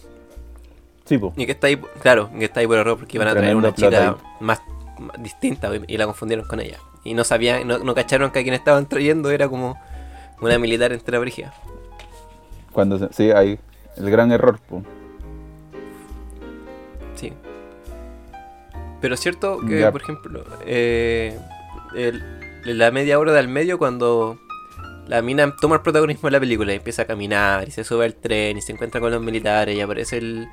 [1.06, 1.34] Sí, po.
[1.36, 3.56] Y que está ahí, claro, y que está ahí por error porque iban a traer
[3.56, 4.62] una chica más,
[5.00, 6.78] más distinta y la confundieron con ella.
[7.04, 9.76] Y no sabían, no, no cacharon que a quien estaban trayendo era como
[10.41, 11.54] una militar entera brígida.
[12.71, 13.58] Cuando se- sí, hay
[13.97, 14.84] el gran error, po.
[17.15, 17.34] Sí.
[19.02, 21.38] Pero es cierto que, por ejemplo, eh,
[21.96, 22.24] el-
[22.78, 24.40] la media hora del medio, cuando
[25.08, 28.06] la mina toma el protagonismo de la película y empieza a caminar y se sube
[28.06, 30.48] al tren y se encuentra con los militares y aparece el.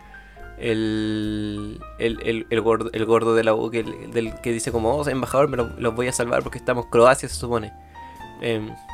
[0.60, 4.92] El, el, el, el gordo, el gordo de la U que, del, que dice como,
[4.92, 7.72] oh, embajador, me lo- los voy a salvar porque estamos Croacia, se supone.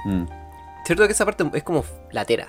[0.04, 0.26] Mm.
[0.84, 2.48] Cierto que esa parte es como latera.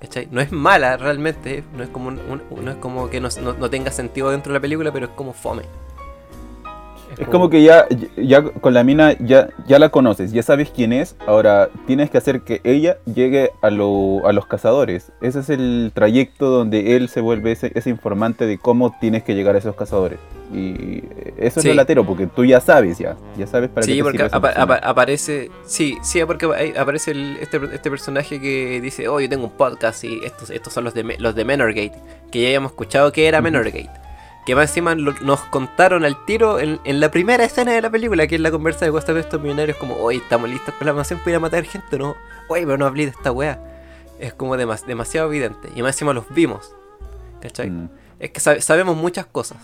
[0.00, 0.28] ¿cachai?
[0.30, 2.18] No es mala realmente, no es como, un-
[2.50, 5.06] un- no es como que no, no- no tenga sentido dentro de la película, pero
[5.06, 5.62] es como fome.
[7.16, 10.92] Es como que ya, ya con la mina ya, ya la conoces, ya sabes quién
[10.92, 15.10] es, ahora tienes que hacer que ella llegue a, lo- a los cazadores.
[15.20, 19.34] Ese es el trayecto donde él se vuelve ese, ese informante de cómo tienes que
[19.34, 20.18] llegar a esos cazadores.
[20.52, 21.02] Y
[21.36, 21.68] eso Sí.
[21.68, 24.18] es lo latero, porque tú ya sabes ya, ya sabes para qué Sí, te porque
[24.18, 25.50] sirve apa- apa- aparece.
[25.66, 26.46] Sí, sí, porque
[26.78, 30.72] aparece el- este, este personaje que dice: Oh, yo tengo un podcast y estos, estos
[30.72, 31.92] son los de, los de Menorgate.
[32.30, 33.90] Que ya habíamos escuchado que era Menorgate.
[34.48, 37.90] Que más encima lo- nos contaron al tiro en, en la primera escena de la
[37.90, 40.86] película, que es la conversa de Costa de estos millonarios, como, oye, estamos listos con
[40.86, 42.16] la mansión para ir a matar gente, ¿no?
[42.48, 43.60] Oye, pero no hablé de esta wea.
[44.18, 45.68] Es como demas- demasiado evidente.
[45.76, 46.72] Y más encima los vimos.
[47.42, 47.68] ¿Cachai?
[47.68, 47.90] Mm.
[48.20, 49.58] Es que sabe- sabemos muchas cosas.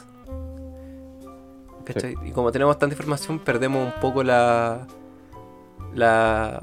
[1.87, 2.17] ¿Cachai?
[2.27, 4.87] Y como tenemos tanta información, perdemos un poco la.
[5.95, 6.61] la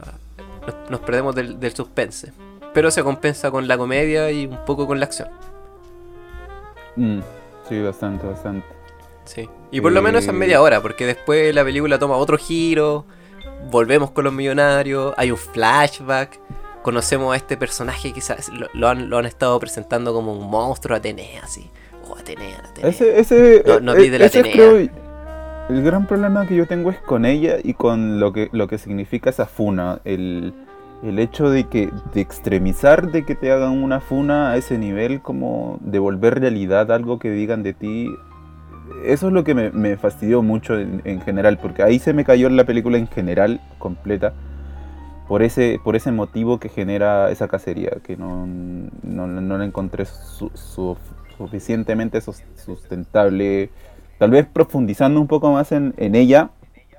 [0.67, 2.33] nos, nos perdemos del, del suspense.
[2.71, 5.29] Pero se compensa con la comedia y un poco con la acción.
[6.95, 7.19] Mm.
[7.71, 8.65] Sí, bastante, bastante.
[9.23, 9.47] Sí.
[9.71, 10.39] Y por lo menos en Eh.
[10.39, 13.05] media hora, porque después la película toma otro giro.
[13.69, 15.13] Volvemos con los millonarios.
[15.15, 16.37] Hay un flashback.
[16.81, 20.49] Conocemos a este personaje que quizás lo, lo han, lo han estado presentando como un
[20.49, 21.69] monstruo Atenea, así.
[22.09, 22.89] Oh, Atenea, Atenea.
[22.89, 24.51] Ese, ese, No- no eh, la ese Atenea.
[24.53, 24.89] creo-
[25.69, 28.77] el gran problema que yo tengo es con ella y con lo que, lo que
[28.77, 30.01] significa esa funa.
[30.03, 30.53] El,
[31.03, 35.21] el hecho de que de extremizar de que te hagan una funa a ese nivel,
[35.21, 38.07] como devolver realidad algo que digan de ti.
[39.05, 42.49] Eso es lo que me, fastidió mucho en, en general, porque ahí se me cayó
[42.49, 44.33] la película en general completa.
[45.27, 48.45] por ese, por ese motivo que genera esa cacería, que no,
[49.03, 50.97] no, no la encontré su- su-
[51.37, 53.71] suficientemente sus- sustentable.
[54.17, 56.51] Tal vez profundizando un poco más en ella,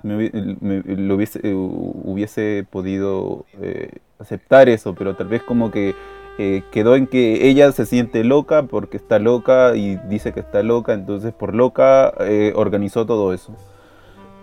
[0.02, 5.94] me, lo hubiese, eh, hubiese podido eh, aceptar eso, pero tal vez como que
[6.38, 10.62] eh, quedó en que ella se siente loca porque está loca y dice que está
[10.62, 12.12] loca, entonces por loca
[12.54, 13.54] organizó todo eso.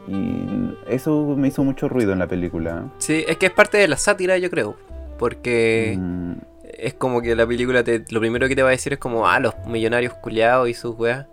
[0.07, 2.91] Y eso me hizo mucho ruido en la película.
[2.97, 4.75] Sí, es que es parte de la sátira, yo creo.
[5.19, 6.33] Porque Mm,
[6.79, 9.27] es como que la película te, lo primero que te va a decir es como,
[9.27, 11.27] ah, los millonarios culiados y sus weas.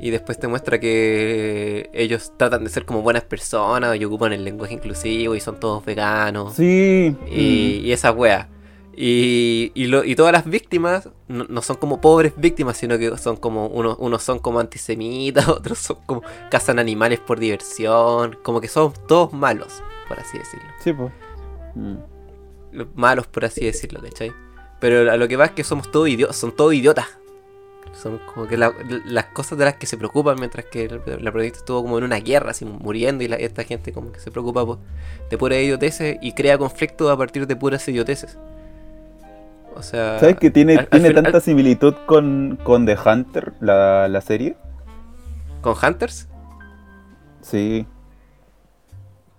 [0.00, 4.44] Y después te muestra que ellos tratan de ser como buenas personas y ocupan el
[4.44, 6.54] lenguaje inclusivo y son todos veganos.
[6.54, 7.14] sí.
[7.30, 8.46] y, y esas weas.
[8.96, 13.16] Y, y, lo- y todas las víctimas no, no son como pobres víctimas, sino que
[13.18, 18.60] son como unos, unos son como antisemitas, otros son como cazan animales por diversión, como
[18.60, 20.66] que son todos malos, por así decirlo.
[20.82, 21.12] Sí, pues.
[21.74, 21.94] Mm.
[22.72, 24.32] Los Malos, por así decirlo, ¿cachai?
[24.80, 27.06] Pero a lo que va es que somos todos idiotas, son todos idiotas.
[27.92, 28.72] Son como que la-
[29.04, 32.18] las cosas de las que se preocupan mientras que la, protagonista estuvo como en una
[32.20, 34.64] guerra, así muriendo, y la- esta gente como que se preocupa
[35.28, 38.38] de puras idioteces y crea conflictos a partir de puras idioteces.
[39.74, 40.18] O sea.
[40.18, 44.20] ¿Sabes que tiene, al- al tiene final- tanta similitud con, con The Hunter, la, la
[44.20, 44.56] serie?
[45.60, 46.28] ¿Con Hunters?
[47.42, 47.86] Sí.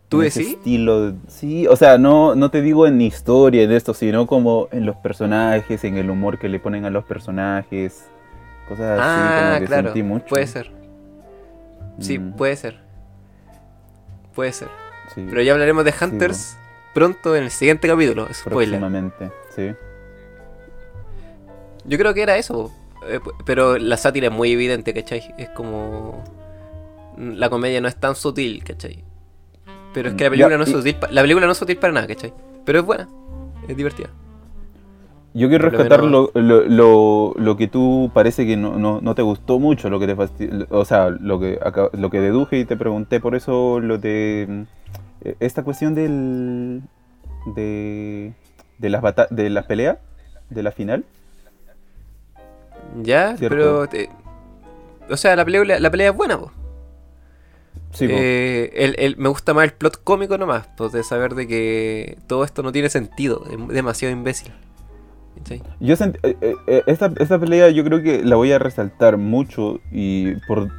[0.10, 0.50] ¿Tú decís?
[0.50, 4.86] estilo, sí, o sea, no, no te digo en historia, en esto, sino como en
[4.86, 8.10] los personajes, en el humor que le ponen a los personajes,
[8.68, 9.84] cosas así, Ah, como que claro.
[9.90, 10.26] sentí mucho.
[10.28, 10.72] Puede ser.
[12.00, 12.80] Sí, Mm, puede ser.
[14.34, 14.70] Puede ser.
[15.14, 16.58] sí, Pero ya hablaremos de Hunters
[16.94, 18.28] pronto en el siguiente capítulo.
[18.34, 18.80] Spoiler.
[18.80, 19.72] próximamente, sí.
[21.86, 22.72] Yo creo que era eso.
[23.08, 25.34] eh, pero la sátira es muy evidente, ¿cachai?
[25.38, 26.24] Es como.
[27.18, 29.04] La comedia no es tan sutil, ¿cachai?
[29.94, 30.98] Pero es que la Ya, película no es y- sutil.
[31.10, 32.32] La película no es sutil para nada, ¿cachai?
[32.64, 33.10] Pero es buena.
[33.68, 34.10] Es divertida.
[35.34, 39.22] Yo quiero rescatar lo, lo, lo, lo que tú parece que no, no, no te
[39.22, 42.76] gustó mucho, lo que te o sea, lo que, acá- lo que deduje y te
[42.76, 44.66] pregunté por eso lo de
[45.24, 46.82] eh, esta cuestión del
[47.56, 48.34] de,
[48.78, 49.98] de las bata- de las peleas,
[50.50, 51.06] de la final.
[53.02, 53.56] Ya, Cierto.
[53.56, 53.88] pero.
[53.88, 54.10] te-
[55.10, 56.52] o sea, la película, la pelea es buena, po.
[57.94, 58.06] Sí.
[58.10, 62.18] Eh, el- el- me gusta más el plot cómico nomás, pues de saber de que
[62.28, 64.52] todo esto no tiene sentido, es demasiado imbécil.
[65.80, 69.18] Yo sent- eh, eh, eh, esta, esta pelea yo creo que la voy a resaltar
[69.18, 70.70] mucho y por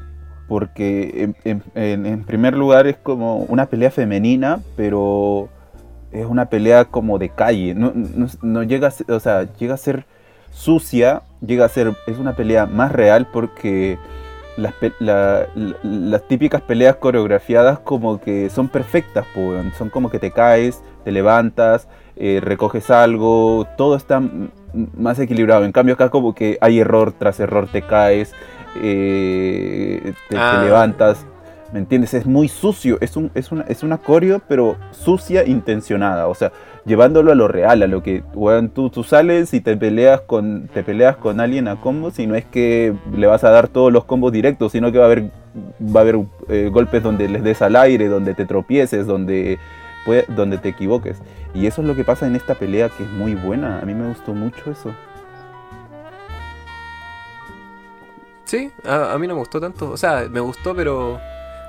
[0.49, 5.49] porque en, primer lugar es como una pelea femenina, pero
[6.11, 9.79] es una pelea como de calle, no, no- llega a ser, o sea, llega a
[9.79, 10.05] ser
[10.53, 13.97] sucia, llega a ser, es una pelea más real porque
[14.59, 19.25] las, pe- la- la- las típicas peleas coreografiadas como que son perfectas,
[19.79, 24.23] son como que te caes, te levantas, eh, recoges algo, todo está
[24.97, 25.65] más equilibrado.
[25.65, 28.33] En cambio acá como que hay error tras error, te caes,
[28.83, 30.63] eh, te, te Ah.
[30.65, 31.27] levantas.
[31.73, 32.13] ¿Me entiendes?
[32.13, 36.29] Es muy sucio, es, un, es, una, es una coreo, pero sucia, intencionada.
[36.29, 36.53] O sea,
[36.85, 40.69] llevándolo a lo real, a lo que weón, tú, tú sales y te peleas con
[40.75, 43.91] te peleas con alguien a combos y no es que le vas a dar todos
[43.91, 45.31] los combos directos, sino que va a haber
[45.81, 46.19] va a haber
[46.51, 49.59] eh, golpes donde les des al aire, donde te tropieces, donde
[50.05, 51.19] puede- donde te equivoques.
[51.55, 53.79] Y eso es lo que pasa en esta pelea que es muy buena.
[53.81, 54.95] A mí me gustó mucho eso.
[58.45, 59.91] Sí, a, a mí no me gustó tanto.
[59.91, 61.19] O sea, me gustó, pero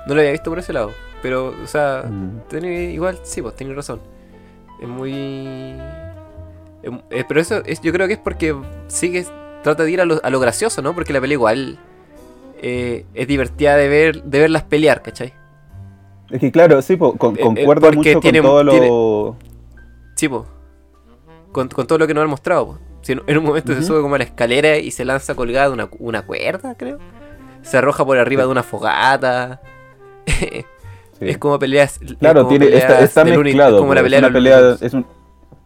[0.06, 0.92] no lo había visto por ese lado.
[1.22, 2.40] Pero, o sea, Mm.
[2.48, 4.00] tiene, igual, sí, pues tiene razón.
[4.80, 5.12] Es muy.
[6.82, 8.54] em- eh, pero eso es, yo creo que es porque
[8.88, 9.24] sigue.
[9.62, 10.94] Trata de ir a lo, a lo gracioso, ¿no?
[10.94, 11.78] Porque la pelea igual
[12.60, 15.32] eh, es divertida de ver de verlas pelear, ¿cachai?
[16.30, 19.36] Es que claro, sí, po, con- Eh, eh, concuerdo mucho tiene- con todo lo...
[20.16, 20.42] Sí, pues.
[21.52, 22.78] Con, con todo lo que nos han mostrado, po.
[23.02, 25.68] Si en, en un momento se sube como a la escalera y se lanza colgada
[25.68, 26.98] de una, una cuerda, creo.
[27.62, 29.60] Se arroja por arriba de una fogata.
[30.26, 30.64] sí.
[31.20, 32.00] Es como peleas.
[32.02, 33.76] es Claro, como tiene, está, peleas está mezclado.
[33.76, 35.06] es como la pelea es, una pelea, es, un-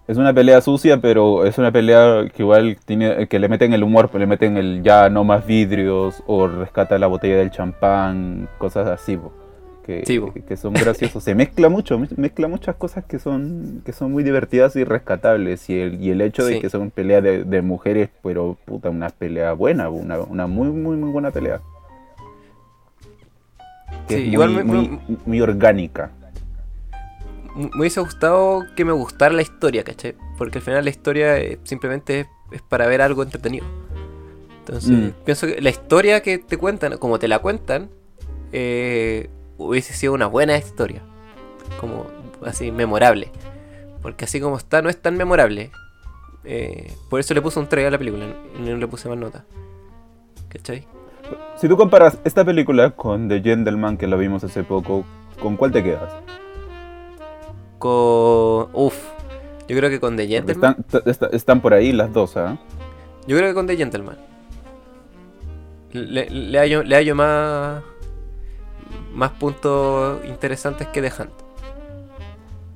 [0.09, 3.83] es una pelea sucia, pero es una pelea que igual tiene que le meten el
[3.85, 8.88] humor, le meten el ya no más vidrios o rescata la botella del champán, cosas
[8.88, 9.33] así, po,
[9.88, 10.35] que, Sí, po.
[10.35, 11.24] que son graciosos.
[11.24, 15.70] Se mezcla mucho, mez- mezcla muchas cosas que son que son muy divertidas y rescatables
[15.70, 16.61] y el, y el hecho de Sí.
[16.61, 20.98] que son peleas de, de mujeres, pero puta, una pelea buena, una, una muy muy
[20.98, 21.62] muy buena pelea.
[24.07, 26.11] Que Sí, es muy, me- muy, muy orgánica.
[27.57, 30.14] Me hubiese gustado que me gustara la historia, ¿cachai?
[30.37, 33.64] Porque al final la historia eh, simplemente es, es para ver algo entretenido.
[34.61, 35.11] Entonces, Mm.
[35.24, 37.88] pienso que la historia que te cuentan, como te la cuentan,
[38.53, 41.03] eh, hubiese sido una buena historia.
[41.81, 42.07] Como
[42.44, 43.31] así, memorable.
[44.01, 45.71] Porque así como está, no es tan memorable.
[46.44, 48.27] Eh, por eso le puse un 3 a la película
[48.59, 49.44] y no le puse más nota.
[50.49, 50.87] ¿Cachai?
[51.57, 55.05] Si tú comparas esta película con The Gentleman, que la vimos hace poco,
[55.42, 56.14] ¿con cuál te quedas?
[57.79, 58.68] Con.
[58.73, 58.97] Uf.
[59.68, 60.77] Yo creo que con The Gentleman.
[61.33, 62.57] Están por ahí las dos, ¿ah?
[63.27, 64.16] Yo creo que con The Gentleman.
[65.92, 67.83] Le, le hallo, le hallo más.
[69.14, 71.31] Más puntos interesantes que The Hunt.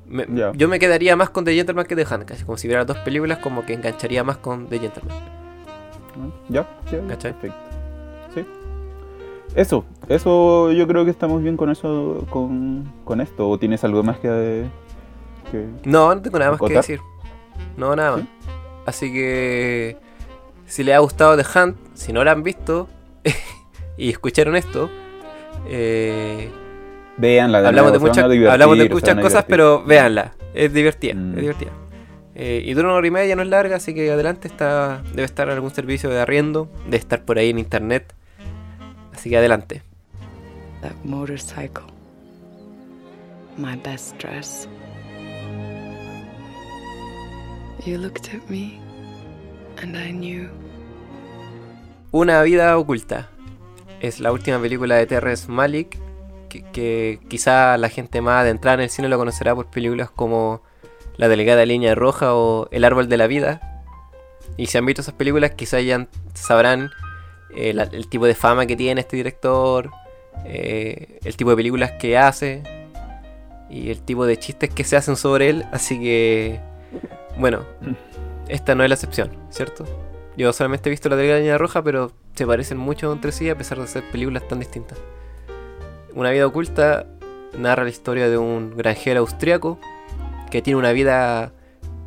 [0.06, 0.26] Me-.
[0.54, 2.24] Yo me quedaría más con The Gentleman que The Hunt.
[2.24, 5.16] Casi como si hubiera dos películas, como que engancharía más con The Gentleman.
[6.48, 6.66] ¿Ya?
[7.08, 7.32] ¿Cachai?
[7.32, 7.56] Perfecto.
[8.34, 8.44] Sí.
[9.54, 13.48] Eso, eso yo creo que estamos bien con eso, con, con esto.
[13.48, 14.66] ¿O tienes algo más que...?
[15.50, 17.00] que- No, no tengo nada más que decir.
[17.76, 18.20] No, nada más.
[18.20, 18.28] ¿Sí?
[18.84, 19.96] Así que.
[20.66, 22.88] Si les ha gustado The Hunt, si no la han visto
[23.98, 24.88] y escucharon esto,
[25.66, 26.50] eh,
[27.16, 29.84] Veanla de hablamos, de nuevo, se van muchas, a divertir, hablamos de muchas cosas, pero
[29.84, 30.32] véanla.
[30.54, 31.30] Es divertida, Mm.
[31.34, 31.70] es divertida.
[32.34, 35.24] Eh, y dura una hora y media, no es larga, así que adelante está debe
[35.24, 38.14] estar en algún servicio de arriendo, debe estar por ahí en internet.
[39.12, 39.82] Así que adelante.
[40.80, 41.84] That motorcycle.
[43.58, 44.66] My best dress.
[47.84, 48.78] You looked at me,
[49.82, 50.48] and I knew.
[52.12, 53.28] Una vida oculta.
[54.02, 55.98] Es la última película de Terrence Malick.
[56.50, 60.60] Que, que quizá la gente más adentrada en el cine lo conocerá por películas como
[61.16, 63.82] La Delegada Línea Roja o El Árbol de la Vida.
[64.58, 66.90] Y si han visto esas películas, quizá ya sabrán
[67.54, 69.90] eh, la- el tipo de fama que tiene este director,
[70.44, 72.62] eh, el tipo de películas que hace
[73.70, 75.64] y el tipo de chistes que se hacen sobre él.
[75.72, 76.60] Así que,
[77.38, 77.64] bueno,
[78.48, 79.84] esta no es la excepción, ¿cierto?
[80.36, 83.78] Yo solamente he visto la Línea Roja, pero se parecen mucho entre sí a pesar
[83.78, 84.98] de ser películas tan distintas.
[86.14, 87.06] Una vida oculta
[87.58, 89.78] narra la historia de un granjero austriaco
[90.50, 91.52] que tiene una vida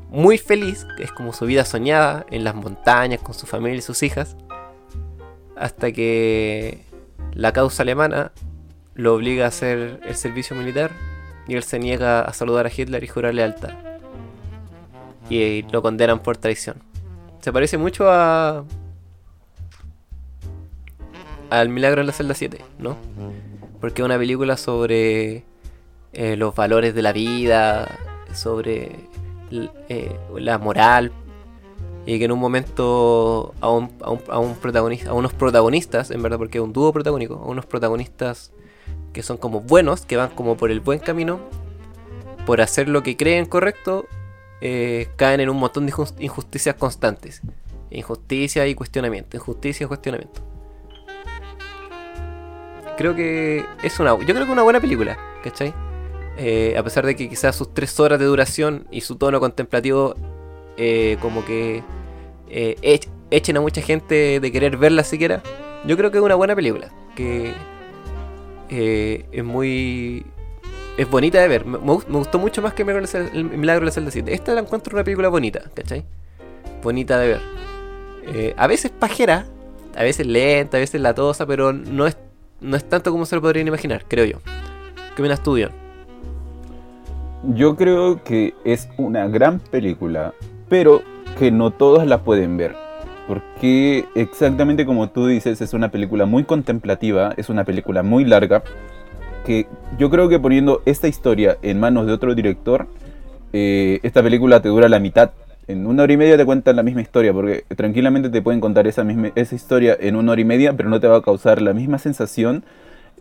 [0.09, 4.01] muy feliz, es como su vida soñada en las montañas con su familia y sus
[4.03, 4.35] hijas,
[5.55, 6.83] hasta que
[7.33, 8.31] la causa alemana
[8.93, 10.91] lo obliga a hacer el servicio militar
[11.47, 13.73] y él se niega a saludar a Hitler y jurar lealtad.
[15.29, 16.77] Y lo condenan por traición.
[17.45, 18.63] Se parece mucho a.
[21.51, 22.97] al milagro en la celda 7, ¿no?
[23.79, 25.43] Porque es una película sobre
[26.13, 27.99] eh, los valores de la vida,
[28.33, 28.95] sobre
[29.89, 31.11] eh, la moral,
[32.07, 36.09] y que en un momento a, un, a, un- a un protagonista, a unos protagonistas,
[36.09, 38.53] en verdad, porque es un dúo protagónico, a unos protagonistas
[39.13, 41.39] que son como buenos, que van como por el buen camino,
[42.47, 44.07] por hacer lo que creen correcto,
[44.61, 47.41] eh, caen en un montón de injus- injusticias constantes.
[47.91, 50.41] Injusticia y cuestionamiento, injusticia y cuestionamiento.
[52.97, 55.73] Creo que es una, yo creo que una buena película, ¿cachai?
[56.37, 60.15] Eh, a pesar de que quizás sus tres horas de duración y su tono contemplativo
[60.77, 61.83] eh, como que
[62.49, 65.41] eh, ech- echen a mucha gente de querer verla siquiera,
[65.85, 67.53] yo creo que es una buena película, que
[68.69, 70.25] es muy...
[70.97, 73.85] Es bonita de ver, me, me gust- me gustó mucho más que el Milagro de
[73.87, 74.33] la Celda 7.
[74.33, 76.05] Esta la encuentro una película bonita, ¿cachai?
[76.81, 77.39] Bonita de ver.
[78.27, 79.45] Eh, a veces pajera,
[79.95, 82.17] a veces lenta, a veces latosa, pero no es,
[82.61, 84.37] no es tanto como se lo podrían imaginar, creo yo.
[85.15, 85.71] ¿Qué opinas tú, Dion?
[87.53, 90.33] Yo creo que es una gran película,
[90.69, 91.01] pero
[91.37, 92.75] que no todos la pueden ver.
[93.27, 98.63] Porque exactamente como tú dices, es una película muy contemplativa, es una película muy larga,
[99.45, 102.87] que yo creo que poniendo esta historia en manos de otro director,
[103.53, 105.31] eh, esta película te dura la mitad.
[105.67, 108.85] En una hora y media te cuentan la misma historia, porque tranquilamente te pueden contar
[108.85, 111.61] esa, misma, esa historia en una hora y media, pero no te va a causar
[111.61, 112.65] la misma sensación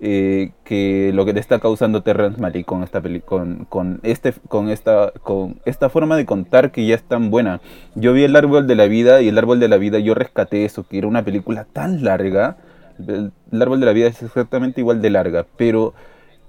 [0.01, 4.35] eh, que lo que te está causando Terrence Malick con esta peli con, con este
[4.49, 7.61] con esta con esta forma de contar que ya es tan buena.
[7.95, 10.65] Yo vi el árbol de la vida y el árbol de la vida yo rescaté
[10.65, 12.57] eso, que era una película tan larga.
[12.99, 15.95] El, el árbol de la vida es exactamente igual de larga, pero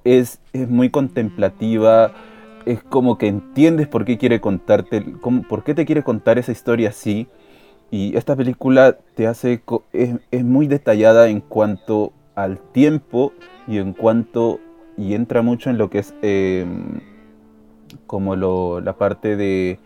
[0.06, 2.14] es, es muy contemplativa.
[2.66, 6.52] Es como que entiendes por qué quiere contarte, cómo- por qué te quiere contar esa
[6.54, 7.28] historia así.
[7.92, 9.62] Y esta película te hace
[9.94, 13.34] es, es muy detallada en cuanto al tiempo
[13.68, 14.60] y en cuanto
[14.98, 16.66] y entra mucho en lo que es eh,
[18.08, 19.80] como lo- la parte de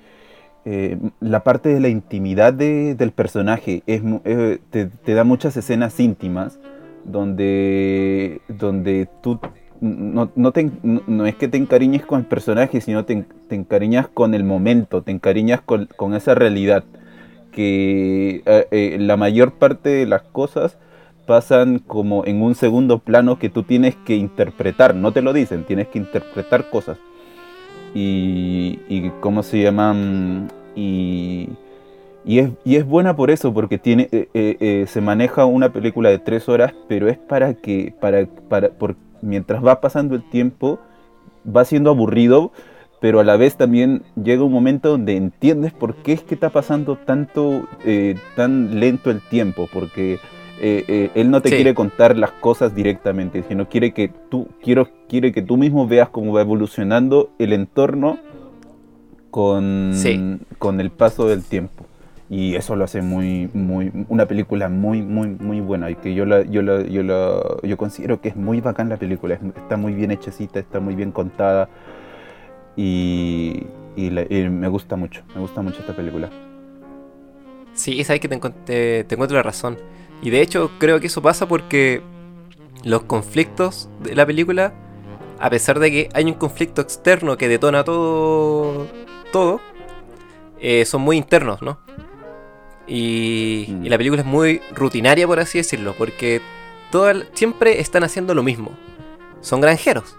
[0.65, 5.55] eh, la parte de la intimidad de- del personaje es, eh, te, te da muchas
[5.57, 6.59] escenas íntimas
[7.05, 9.39] donde donde tú
[9.81, 14.33] no, no, es que te encariñes con el personaje sino te, en- te encariñas con
[14.33, 16.83] el momento te encariñas con, con esa realidad
[17.51, 20.77] que eh, eh, la mayor parte de las cosas
[21.27, 25.63] pasan como en un segundo plano que tú tienes que interpretar, no te lo dicen,
[25.65, 26.97] tienes que interpretar cosas.
[27.93, 30.51] y, y ¿cómo se llaman?
[30.75, 31.49] Y,
[32.25, 36.19] y, es, y es buena por eso, porque tiene, eh, se maneja una película de
[36.19, 38.69] tres horas, pero es para que, para, para,
[39.21, 40.79] mientras va pasando el tiempo,
[41.45, 42.51] va siendo aburrido,
[43.01, 46.49] pero a la vez también llega un momento donde entiendes por qué es que está
[46.49, 50.19] pasando tanto, eh, tan lento el tiempo, porque
[50.61, 51.55] eh, eh, él no te Sí.
[51.55, 56.09] quiere contar las cosas directamente, sino quiere que tú, quiero, quiere que tú mismo veas
[56.09, 58.17] cómo va evolucionando el entorno
[59.31, 60.37] con, Sí.
[60.57, 61.85] con el paso del tiempo.
[62.29, 65.89] Y eso lo hace muy, muy, una película muy, muy, muy buena.
[65.89, 68.97] Y que yo la, yo la, yo la, yo considero que es muy bacán la
[68.97, 69.33] película.
[69.35, 71.69] es- está muy bien hechecita, está muy bien contada.
[72.75, 76.29] Y, y me gusta mucho, me gusta mucho esta película.
[77.73, 79.77] Sí, sabes que te encuentro la razón.
[80.21, 82.01] Y de hecho, creo que eso pasa porque
[82.83, 84.73] los conflictos de la película,
[85.39, 88.87] a pesar de que hay un conflicto externo que detona todo,
[89.31, 89.61] todo,
[90.59, 91.79] eh, son muy internos, ¿no?
[92.89, 93.85] Y, Mm.
[93.85, 96.41] y la película es muy rutinaria, por así decirlo, porque
[96.91, 98.71] toda el- siempre están haciendo lo mismo.
[99.41, 100.15] Son granjeros.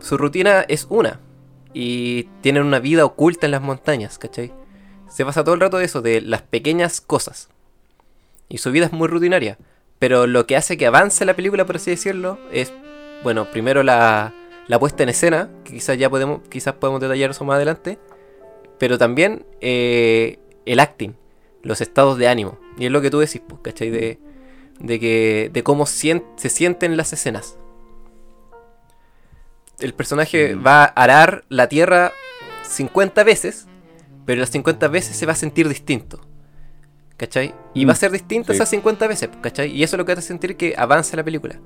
[0.00, 1.20] Su rutina es una.
[1.74, 4.52] Y tienen una vida oculta en las montañas, ¿cachai?
[5.08, 7.48] Se pasa todo el rato de eso, de las pequeñas cosas.
[8.48, 9.58] Y su vida es muy rutinaria.
[9.98, 12.72] Pero lo que hace que avance la película, por así decirlo, es,
[13.22, 14.34] bueno, primero la,
[14.66, 17.98] la puesta en escena, que quizás ya podemos, quizás podemos detallar eso más adelante.
[18.78, 21.12] Pero también eh, el acting,
[21.62, 22.58] los estados de ánimo.
[22.78, 23.90] Y es lo que tú decís, pues, ¿cachai?
[23.90, 24.18] De,
[24.80, 27.56] de, que, de cómo sien- se sienten las escenas.
[29.78, 30.66] El personaje Mm.
[30.66, 32.12] va a arar la tierra
[32.62, 33.66] 50 veces,
[34.26, 36.20] pero las 50 veces se va a sentir distinto.
[37.16, 37.54] ¿Cachai?
[37.74, 38.56] Y Mm, va a ser distinto sí.
[38.56, 39.70] esas 50 veces, ¿cachai?
[39.70, 41.60] Y eso es lo que hace sentir que avance la película.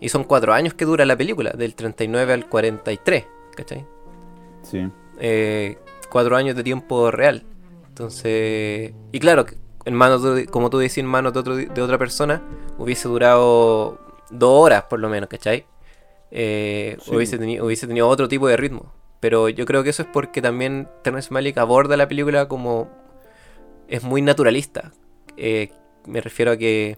[0.00, 3.24] Y son cuatro años que dura la película, del 39 al 43,
[3.56, 3.84] ¿cachai?
[4.62, 4.88] Sí.
[5.18, 5.78] eh,
[6.10, 7.44] cuatro años de tiempo real.
[8.00, 9.44] Entonces, y claro,
[9.84, 12.42] en manos de- como tú decís, en manos de, otro, de otra persona,
[12.78, 13.98] hubiese durado
[14.30, 15.66] dos horas por lo menos, ¿cachai?
[16.30, 17.14] Eh, Sí.
[17.14, 18.92] hubiese, teni- hubiese tenido otro tipo de ritmo.
[19.20, 22.88] Pero yo creo que eso es porque también Terrence Malick aborda la película como
[23.88, 24.92] es muy naturalista.
[25.36, 25.70] Eh,
[26.06, 26.96] me refiero a que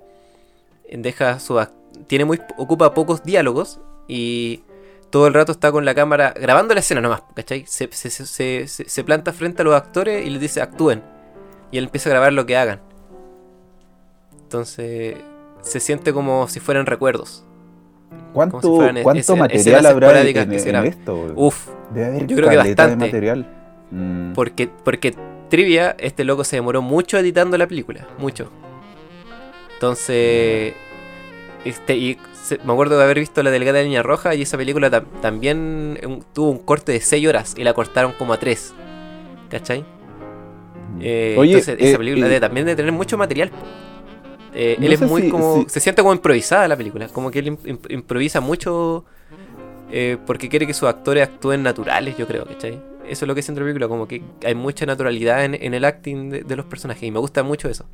[0.89, 1.59] deja su
[2.07, 4.63] tiene muy ocupa pocos diálogos y
[5.13, 7.65] todo el rato está con la cámara grabando la escena nomás, ¿cachai?
[7.67, 11.03] Se, se, se- planta frente a los actores y les dice actúen.
[11.71, 12.81] Y él empieza a grabar lo que hagan.
[14.43, 15.17] Entonces
[15.61, 17.45] se siente como si fueran recuerdos.
[18.33, 21.33] ¿Cuánto, si fueran cuánto material escenas habrá en, que en- esto?
[21.37, 22.97] Uf, Debe haber yo creo que bastante.
[23.07, 23.47] material.
[23.91, 24.33] Mm.
[24.33, 25.15] Porque, porque
[25.51, 28.07] Trivia, este loco se demoró mucho editando la película.
[28.19, 28.51] Mucho.
[29.75, 30.73] Entonces.
[31.65, 32.17] Este, y
[32.65, 36.25] me acuerdo de haber visto La Delgada Línea Roja y esa película tam- también un-
[36.33, 38.75] tuvo un corte de 6 horas y la cortaron como a 3.
[39.51, 39.85] ¿Cachai?
[41.01, 43.51] Eh, Oye, entonces esa eh, película eh, debe también de tener mucho material.
[44.55, 45.63] Eh, No él es muy si- como.
[45.63, 47.09] si- Se siente como improvisada la película.
[47.09, 49.05] Como que él im- im- improvisa mucho.
[49.95, 52.81] eh, porque quiere que sus actores actúen naturales, yo creo, ¿cachai?
[53.07, 55.75] Eso es lo que siento en la película, como que hay mucha naturalidad en, en
[55.75, 57.85] el acting de, de los personajes y me gusta mucho eso.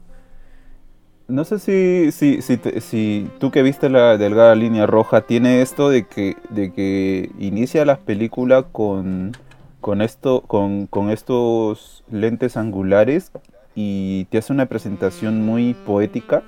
[1.29, 6.07] No sé si, si, si, tú que viste la delgada línea roja tiene esto de
[6.07, 9.33] que, de que inicia las películas con,
[9.83, 13.31] con, esto, con, con estos lentes angulares
[13.74, 16.43] y te hace una presentación muy poética.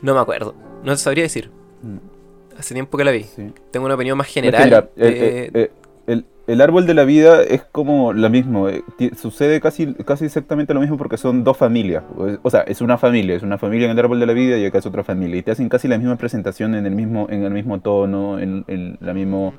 [0.00, 1.50] No me acuerdo, no sabría decir.
[1.82, 2.58] Mm.
[2.58, 3.22] Hace tiempo que la vi.
[3.22, 3.52] Sí.
[3.70, 4.64] Tengo una opinión más Es que general.
[4.64, 5.70] mira, eh, de- eh, eh,
[6.08, 8.68] el, el árbol de la vida es como lo mismo.
[8.68, 8.82] eh,
[9.16, 12.04] sucede casi, casi exactamente lo mismo porque son dos familias.
[12.42, 13.36] O sea, es una familia.
[13.36, 15.38] Es una familia en el árbol de la vida y acá es otra familia.
[15.38, 18.64] Y te hacen casi la misma presentación en el mismo, en el mismo tono, en,
[18.66, 19.54] en el mismo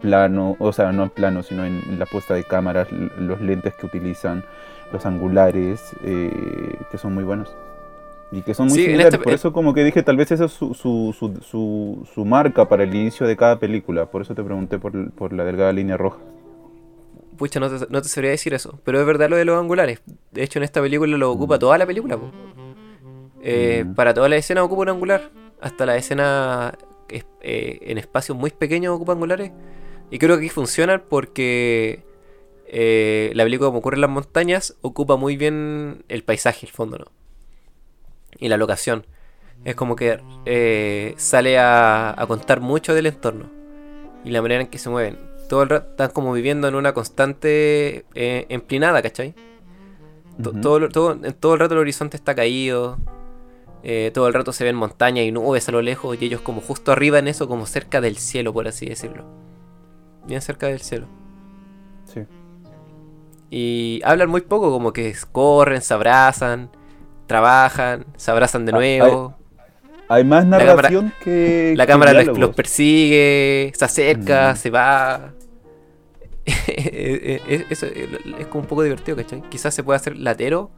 [0.00, 0.56] plano.
[0.58, 4.44] O sea, no en plano, sino en, la puesta de cámaras, los lentes que utilizan,
[4.92, 6.30] los angulares, eh,
[6.90, 7.56] que son muy buenos.
[8.34, 9.14] Y que son muy Sí, similares.
[9.14, 12.68] esta- Por eso como que dije, tal vez esa es su, su, su, su, marca
[12.68, 14.06] para el inicio de cada película.
[14.10, 16.18] Por eso te pregunté por, por la delgada línea roja.
[17.36, 18.80] Pucha, no te, no te sabría decir eso.
[18.84, 20.02] Pero es verdad lo de los angulares.
[20.32, 22.16] De hecho, en esta película lo ocupa toda la película.
[22.16, 22.30] po.
[23.42, 23.94] Eh, Mm.
[23.94, 25.30] Para toda la escena ocupa un angular.
[25.60, 26.76] Hasta la escena
[27.08, 29.52] es- eh, en espacios muy pequeños ocupa angulares.
[30.10, 32.02] Y creo que aquí funcionan porque
[32.66, 36.98] eh, la película, como ocurre en las montañas, ocupa muy bien el paisaje, el fondo,
[36.98, 37.06] ¿no?
[38.38, 39.06] Y la locación.
[39.64, 43.50] Es como que eh, sale a, a contar mucho del entorno.
[44.24, 45.18] Y la manera en que se mueven.
[45.48, 49.36] Todo el rato están como viviendo en una constante eh, emplinada, ¿cachai?
[50.42, 52.98] Todo, todo, todo el rato el horizonte está caído.
[53.82, 56.16] eh, todo el rato se ven montañas y nubes a lo lejos.
[56.20, 59.26] Y ellos como justo arriba en eso, como cerca del cielo, por así decirlo.
[60.22, 61.08] bien cerca del cielo.
[62.04, 62.26] Sí.
[63.50, 66.70] Y hablan muy poco, como que corren, se abrazan,
[67.26, 69.34] trabajan, se abrazan de Ah, nuevo.
[70.08, 71.74] Hay más La cámara- narración que.
[71.76, 74.56] La que cámara los, persigue, se acerca, Mm.
[74.56, 75.32] se va.
[76.46, 78.08] Eh, eh, Eso eh,
[78.38, 79.42] es como un poco divertido, ¿cachai?
[79.48, 80.70] Quizás se puede hacer latero,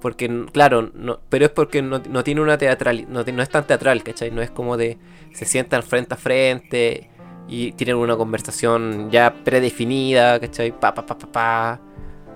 [0.00, 3.66] porque, claro, no, pero es porque no, no tiene una teatral, no, no es tan
[3.66, 4.30] teatral, ¿cachai?
[4.30, 4.98] No es como de
[5.34, 7.10] se sientan frente a frente
[7.48, 10.70] y tienen una conversación ya predefinida, ¿cachai?
[10.78, 11.80] Pa, pa, pa, pa, pa.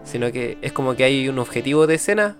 [0.02, 2.36] Sino que es como que hay un objetivo de escena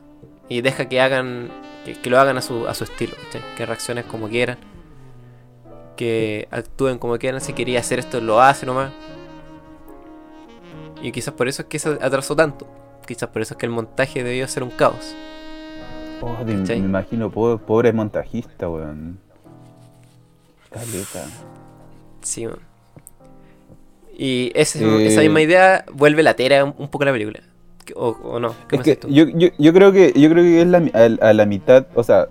[0.49, 1.49] y deja que hagan,
[1.85, 3.15] que, que lo hagan a su, a su estilo.
[3.57, 4.59] Que reaccionen como quieran
[5.97, 7.41] que actúen como quieran.
[7.41, 8.91] Si quería hacer esto, lo hace nomás.
[11.03, 12.67] Y quizás por eso es que se atrasó tanto.
[13.07, 15.15] Quizás por eso es que el montaje debió ser un caos.
[16.21, 19.19] Oh, me imagino, pobre, pobre montajista, weón.
[20.71, 21.27] Caleta.
[22.23, 22.59] Sí, man.
[24.17, 25.07] Y ese- Eh.
[25.09, 27.41] esa misma idea vuelve latera un, un poco la película.
[27.85, 28.55] ¿Qué- O, o no?
[28.69, 29.09] ¿Qué Es que tú?
[29.09, 32.03] yo, yo, yo creo que yo creo que es la, a, a la mitad, o
[32.03, 32.29] sea,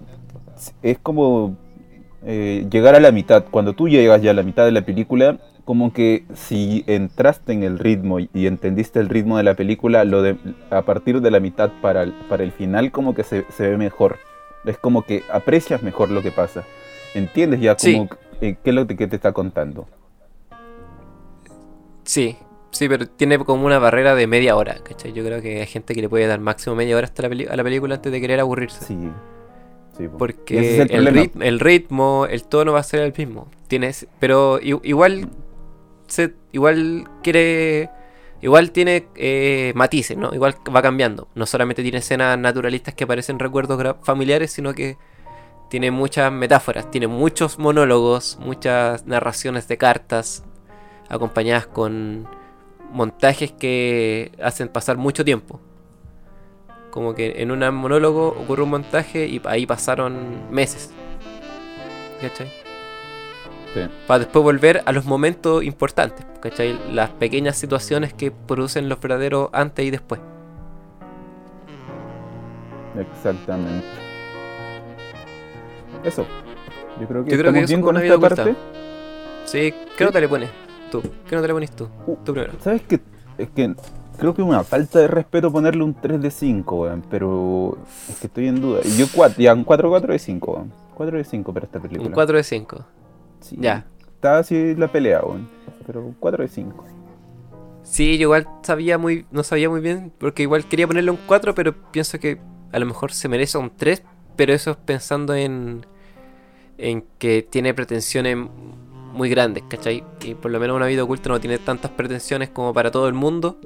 [0.82, 1.56] es como
[2.26, 3.46] eh, llegar a la mitad.
[3.52, 7.64] Cuando tú llegas ya a la mitad de la película, como que si entraste en
[7.64, 10.38] el ritmo y, entendiste el ritmo de la película, lo de
[10.72, 13.78] a partir de la mitad para el, para el final como que se, se ve
[13.78, 14.18] mejor.
[14.66, 16.64] Es como que aprecias mejor lo que pasa.
[17.14, 17.94] Entiendes ya Sí.
[17.94, 18.10] como
[18.42, 19.88] eh, qué es lo que te está contando.
[22.04, 22.36] Sí,
[22.74, 25.14] sí, pero tiene como una barrera de media hora, ¿cachai?
[25.14, 27.48] Yo creo que hay gente que le puede dar máximo media hora hasta la peli-
[27.50, 28.84] a la película antes de querer aburrirse.
[28.86, 30.08] Sí.
[30.10, 30.18] Po.
[30.18, 33.48] Porque es el, rit- el ritmo, el tono va a ser el mismo.
[33.68, 35.30] Tienes, pero igual
[36.08, 37.90] se, igual quiere,
[38.42, 40.34] igual tiene eh, matices, ¿no?
[40.34, 41.28] Igual va cambiando.
[41.36, 44.98] No solamente tiene escenas naturalistas que parecen recuerdos familiares, sino que
[45.70, 50.44] tiene muchas metáforas, tiene muchos monólogos, muchas narraciones de cartas,
[51.10, 52.28] acompañadas con
[52.94, 55.60] montajes que hacen pasar mucho tiempo.
[56.92, 60.92] Como que en un monólogo ocurre un montaje y ahí pasaron meses.
[62.22, 62.48] ¿Cachai?
[63.74, 63.82] Sí.
[64.08, 66.26] Para después volver a los momentos importantes.
[66.40, 66.78] ¿Cachai?
[66.94, 70.22] Las pequeñas situaciones que producen los verdaderos antes y después.
[72.98, 73.88] Exactamente.
[76.04, 76.28] Eso.
[77.02, 78.56] Yo creo que Yo creo que bien con esta parte.
[79.46, 80.63] Sí, ¿qué nota le pones
[81.02, 81.10] tú?
[81.28, 81.90] ¿Qué nota le pones tú?
[82.06, 82.54] Uh, Tú primero.
[82.60, 83.00] ¿Sabes qué?
[83.38, 83.74] Es que
[84.18, 87.04] creo que es una falta de respeto ponerle un 3 de 5, weón.
[87.10, 87.78] Pero
[88.10, 88.82] es que estoy en duda.
[88.98, 90.74] Yo 4, ya un 4, 4 de 5, weón.
[90.94, 92.08] 4 de 5 para esta película.
[92.08, 92.86] Un 4 de 5.
[93.40, 93.86] Sí, ya.
[94.16, 95.50] Está así la pelea, weón.
[95.86, 96.86] Pero 4 de 5.
[97.82, 101.54] Sí, yo igual sabía muy, no sabía muy bien, porque igual quería ponerle un 4,
[101.54, 102.40] pero pienso que
[102.72, 104.04] a lo mejor se merece un 3,
[104.36, 105.86] pero eso es pensando en,
[106.78, 108.38] en que tiene pretensiones
[109.14, 110.04] muy grandes, ¿cachai?
[110.24, 113.14] Y por lo menos una vida oculta no tiene tantas pretensiones como para todo el
[113.14, 113.58] mundo,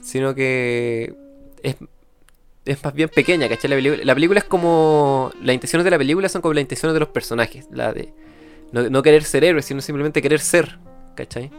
[0.00, 1.14] sino que
[1.62, 1.76] es,
[2.64, 3.70] es más bien pequeña, ¿cachai?
[3.70, 5.30] La película, la película es como...
[5.42, 8.12] Las intenciones de la película son como las intenciones de los personajes, la de
[8.72, 10.78] no, no querer ser héroe, sino simplemente querer ser,
[11.14, 11.50] ¿cachai?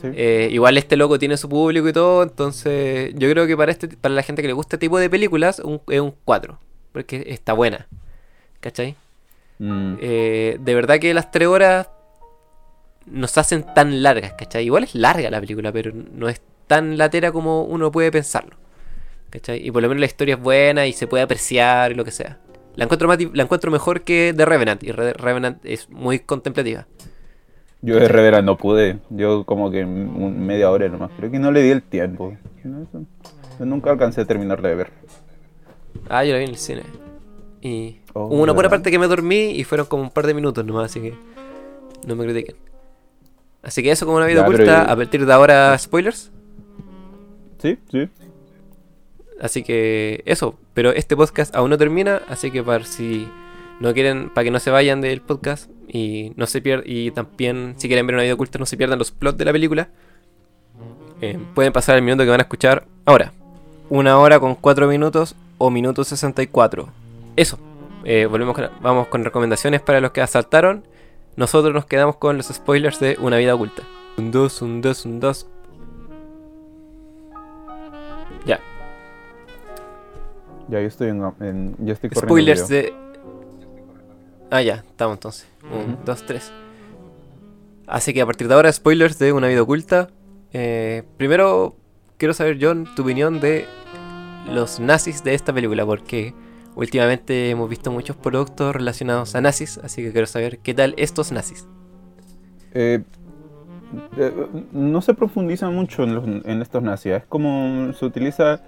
[0.00, 0.08] Sí.
[0.14, 3.86] Eh, igual este loco tiene su público y todo, entonces yo creo que para este
[3.88, 6.58] para la gente que le gusta este tipo de películas un- es un 4,
[6.90, 7.86] porque está buena.
[8.58, 8.96] ¿Cachai?
[9.64, 11.88] Mm, Eh, de verdad que las 3 horas
[13.06, 14.64] nos hacen tan largas, ¿cachai?
[14.64, 18.56] Igual es larga la película, pero no es tan latera como uno puede pensarlo.
[19.30, 19.64] ¿Cachai?
[19.66, 22.10] Y por lo menos la historia es buena y se puede apreciar y lo que
[22.10, 22.38] sea.
[22.74, 26.86] La encuentro, más, la encuentro mejor que The Revenant, y Re- Revenant es muy contemplativa.
[27.82, 28.98] Yo de Revera no pude.
[29.10, 31.10] Yo como que un- media hora nomás.
[31.16, 32.36] Creo que no le di el tiempo.
[33.58, 34.90] Yo nunca alcancé a terminar de ver.
[36.08, 36.82] Ah, yo la vi en el cine.
[37.62, 40.34] Y Oh, hubo una buena parte que me dormí y fueron como un par de
[40.34, 41.14] minutos nomás, así que
[42.06, 42.56] no me critiquen.
[43.62, 46.30] Así que eso como una vida Ya, oculta, yo- a partir de ahora spoilers.
[47.58, 48.08] Sí, sí.
[49.40, 53.28] Así que eso, pero este podcast aún no termina, así que para si
[53.80, 57.74] no quieren, para que no se vayan del podcast y no se pierdan, y también
[57.78, 59.88] si quieren ver una vida oculta no se pierdan los plots de la película,
[61.20, 63.32] eh, pueden pasar el minuto que van a escuchar ahora.
[63.88, 66.88] Una hora con 4 minutos o minuto 64.
[67.36, 67.58] Eso.
[68.04, 70.86] Eh, volvemos con- vamos con recomendaciones para los que asaltaron.
[71.36, 73.82] Nosotros nos quedamos con los spoilers de Una vida oculta.
[74.18, 75.46] Un 2, un 2, un 2.
[78.44, 78.60] Ya.
[80.68, 82.28] Ya yo estoy en, en- ya estoy corriendo.
[82.34, 82.82] Spoilers video.
[82.82, 82.94] de.
[84.50, 85.46] Ah, ya, estamos entonces.
[85.70, 86.02] Un, Ujú.
[86.04, 86.52] dos, tres.
[87.86, 90.08] Así que a partir de ahora, spoilers de una vida oculta.
[90.52, 91.76] Eh, primero,
[92.18, 93.66] quiero saber, John, tu opinión de
[94.50, 96.34] los nazis de esta película, porque
[96.74, 101.32] últimamente hemos visto muchos productos relacionados a nazis, así que quiero saber qué tal estos
[101.32, 101.66] nazis.
[102.74, 103.02] Eh,
[104.16, 104.32] eh,
[104.72, 107.12] no se profundiza mucho en, los- en estos nazis.
[107.12, 108.60] Es como se utiliza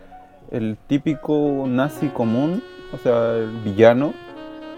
[0.50, 4.12] el típico nazi común, o sea, el villano,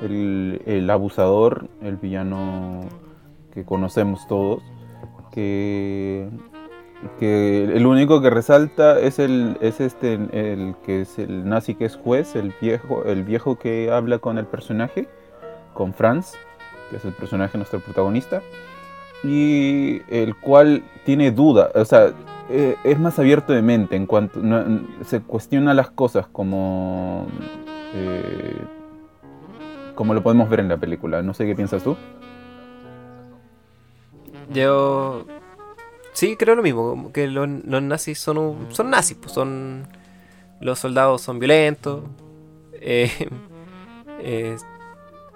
[0.03, 2.83] el, el abusador, el villano
[3.53, 4.63] que conocemos todos,
[5.33, 6.29] que,
[7.19, 11.85] que el único que resalta es el es este el que es el nazi que
[11.85, 15.09] es juez, el viejo el viejo que habla con el personaje,
[15.75, 16.35] con Franz,
[16.91, 18.43] que es el personaje nuestro protagonista
[19.23, 22.13] y el cual tiene duda, o sea,
[22.51, 24.41] eh, es más abierto de mente en cuanto
[25.05, 27.27] se cuestiona las cosas como
[27.95, 28.57] eh,
[29.97, 31.23] como lo podemos ver en la película.
[31.23, 31.97] No sé qué piensas tú.
[34.53, 35.25] Yo.
[36.17, 37.13] Sí, creo lo mismo.
[37.13, 39.87] Que los, los nazis son, un- son nazis, pues son.
[40.61, 42.03] Los soldados son violentos.
[42.81, 43.11] eh,
[44.21, 44.57] eh,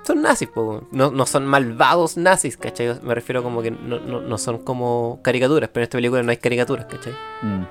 [0.05, 0.83] son nazis, pues.
[0.93, 2.99] No, no son malvados nazis, ¿cachai?
[3.03, 6.31] Me refiero como que no, no- no son como caricaturas, pero en esta película no
[6.31, 7.13] hay caricaturas, ¿cachai?
[7.43, 7.65] Mm,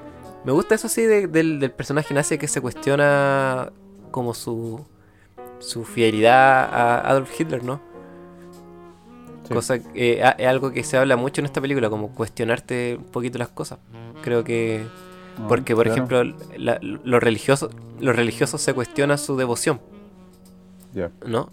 [0.45, 3.71] Me gusta eso sí de- del, del personaje nazi que se cuestiona
[4.11, 4.85] como su,
[5.59, 7.81] su fidelidad a Adolf Hitler, ¿no?
[9.49, 9.53] Sí.
[9.53, 13.05] Cosa que eh, es algo que se habla mucho en esta película, como cuestionarte un
[13.05, 13.79] poquito las cosas.
[14.23, 14.85] Creo que
[15.37, 15.95] Ah, porque por claro.
[15.95, 16.23] ejemplo
[16.57, 19.79] la- los religiosos los religiosos se cuestionan su devoción,
[20.93, 21.11] Ya.
[21.25, 21.49] ¿no?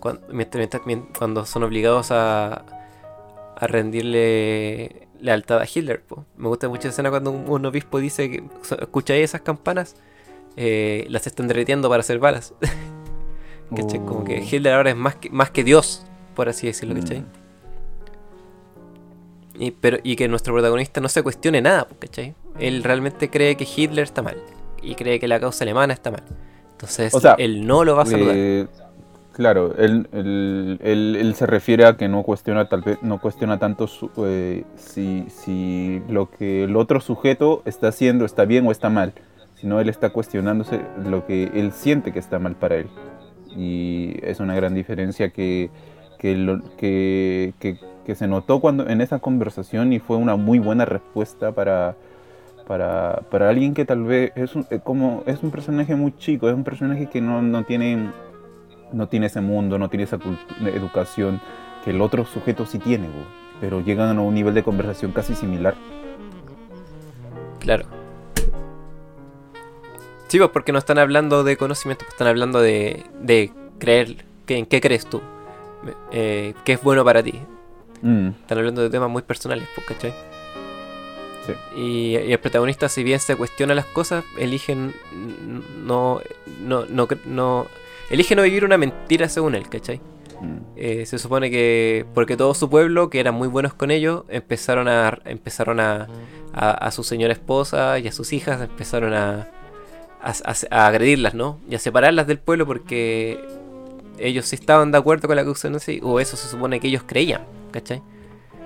[0.00, 2.64] Cuando, mientras- mientras- mien- cuando son obligados a,
[3.56, 6.02] a rendirle lealtad a Hitler.
[6.02, 6.24] po.
[6.36, 8.42] Me gusta mucho esa escena cuando un, un obispo dice que
[8.80, 9.96] escucháis esas campanas,
[10.56, 12.52] eh, las están derritiendo para hacer balas.
[13.70, 14.44] Como que Oh.
[14.50, 16.04] Hitler ahora es más que, más que Dios,
[16.34, 17.20] por así decirlo, ¿cachai?
[17.20, 17.24] Mm.
[19.56, 22.34] Y, pero, y que nuestro protagonista no se cuestione nada, pues, ¿cachai?
[22.58, 24.36] Él realmente cree que Hitler está mal.
[24.82, 26.22] Y cree que la causa alemana está mal.
[26.72, 28.34] Entonces, O sea, él no lo va a saludar.
[28.36, 28.66] Eh,
[29.32, 33.58] claro, él, él- él- él se refiere a que no cuestiona tal vez no cuestiona
[33.58, 38.72] tanto su- eh, si, si lo que el otro sujeto está haciendo está bien o
[38.72, 39.12] está mal,
[39.54, 42.88] sino él está cuestionándose lo que él siente que está mal para él.
[43.56, 45.70] Y es una gran diferencia que,
[46.78, 51.52] que, que- que- se notó cuando en esa conversación y fue una muy buena respuesta
[51.52, 51.96] para,
[52.66, 56.48] para, para alguien que tal vez es un, eh, como es un personaje muy chico,
[56.48, 58.10] es un personaje que no, no tiene
[58.92, 60.18] no tiene ese mundo, no tiene esa
[60.66, 61.40] educación
[61.84, 63.08] que el otro sujeto sí tiene,
[63.60, 65.74] pero llegan a un nivel de conversación casi similar.
[67.58, 67.86] Claro.
[70.28, 74.24] Sí, porque no están hablando de conocimiento, están hablando de, de creer.
[74.48, 75.20] ¿En qué crees tú?
[76.12, 77.40] Eh, ¿Qué es bueno para ti?
[78.02, 80.12] Mm, Están hablando de temas muy personales, pues, ¿cachai?
[81.46, 81.52] sí.
[81.76, 84.94] Y, y el protagonista, si bien se cuestiona las cosas, eligen
[85.84, 86.20] no,
[86.62, 87.66] no, no, no,
[88.10, 90.00] elige no vivir una mentira según él, ¿cachai?
[90.40, 94.24] Mm, Eh, se supone que porque todo su pueblo, que eran muy buenos con ellos,
[94.28, 96.08] empezaron a empezaron a,
[96.52, 99.48] a, a su señora esposa y a sus hijas empezaron a-
[100.70, 101.58] a agredirlas, ¿no?
[101.68, 103.38] Y a separarlas del pueblo porque
[104.18, 107.42] ellos sí estaban de acuerdo con la nazi, o eso se supone que ellos creían,
[107.70, 108.02] ¿cachai?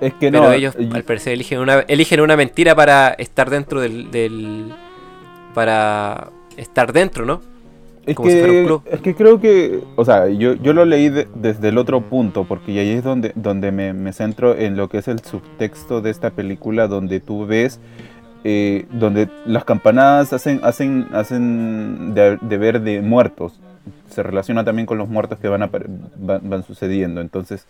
[0.01, 3.51] Es que Pero no, ellos y- al parecer eligen una, eligen una mentira para estar
[3.51, 4.72] dentro del, del-
[5.55, 7.40] para estar dentro, ¿no?
[8.07, 8.82] es, como si fuera un que, club.
[8.90, 12.44] es que creo que, o sea, yo, yo lo leí de- desde el otro punto,
[12.44, 16.11] porque ahí es donde, donde me, me centro en lo que es el subtexto de
[16.11, 17.80] esta película, donde tú ves,
[18.44, 23.61] eh, donde las campanadas hacen, hacen, hacen de, de ver de muertos.
[24.19, 25.87] Se relaciona también con los muertos que van, apare-
[26.43, 27.21] van, sucediendo.
[27.21, 27.69] Entonces,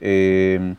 [0.00, 0.76] eh,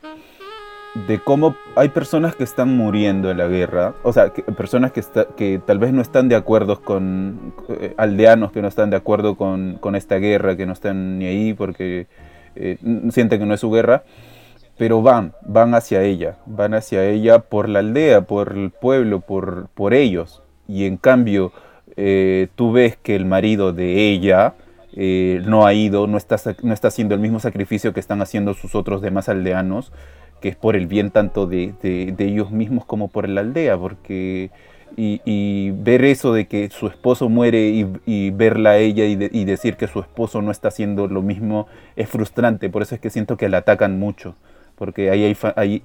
[1.09, 5.25] de cómo hay personas que están muriendo en la guerra, o sea, personas que, está-
[5.35, 9.35] que tal vez no están de acuerdo con, eh, aldeanos que no están de acuerdo
[9.35, 12.07] con, con esta guerra, que no están ni ahí porque
[12.55, 12.77] eh,
[13.11, 14.03] sienten que no es su guerra,
[14.77, 19.67] pero van, van hacia ella, van hacia ella por la aldea, por el pueblo, por,
[19.73, 20.41] por ellos.
[20.65, 21.51] Y en cambio,
[21.97, 24.53] eh, tú ves que el marido de ella
[24.95, 28.53] eh, no ha ido, no está, no está haciendo el mismo sacrificio que están haciendo
[28.53, 29.91] sus otros demás aldeanos,
[30.41, 31.73] que es por el bien tanto de,
[32.17, 34.51] ellos mismos como por la aldea, porque
[34.97, 39.29] y, y ver eso de que su esposo muere y, verla a ella y, de-
[39.31, 43.01] y decir que su esposo no está haciendo lo mismo es frustrante, por eso es
[43.01, 44.35] que siento que la atacan mucho,
[44.75, 45.35] porque ahí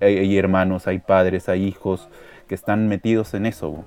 [0.00, 2.08] hay hermanos, hay padres, hay hijos
[2.48, 3.84] que están metidos en eso.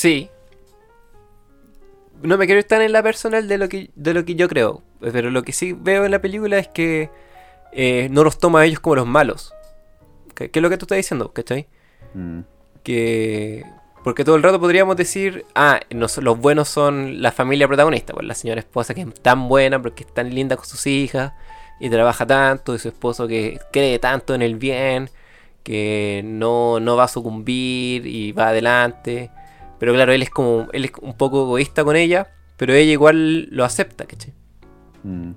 [0.00, 0.30] Sí.
[2.22, 4.82] No me quiero estar en la personal de lo que, de lo que yo creo.
[5.00, 7.10] Pero lo que sí veo en la película es que
[7.72, 9.52] eh, no los toma a ellos como los malos.
[10.34, 11.32] ¿Qué, qué es lo que tú estás diciendo?
[11.32, 11.66] ¿Cachai?
[12.14, 12.40] Mm,
[12.82, 13.64] Que.
[14.02, 18.14] Porque todo el rato podríamos decir, ah, no son- los buenos son la familia protagonista,
[18.14, 21.34] pues la señora esposa que es tan buena porque es tan linda con sus hijas
[21.80, 25.10] y trabaja tanto, y su esposo que cree tanto en el bien,
[25.62, 29.30] que no, no va a sucumbir y va adelante.
[29.80, 33.48] Pero claro, él es como, él es un poco egoísta con ella, pero ella igual
[33.50, 34.32] lo acepta, ¿cachai?
[35.02, 35.32] Mm,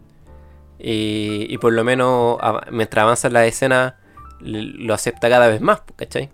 [0.80, 2.38] Y, y por lo menos
[2.72, 3.98] mientras avanza la escena
[4.42, 6.30] lo acepta cada vez más, ¿cachai?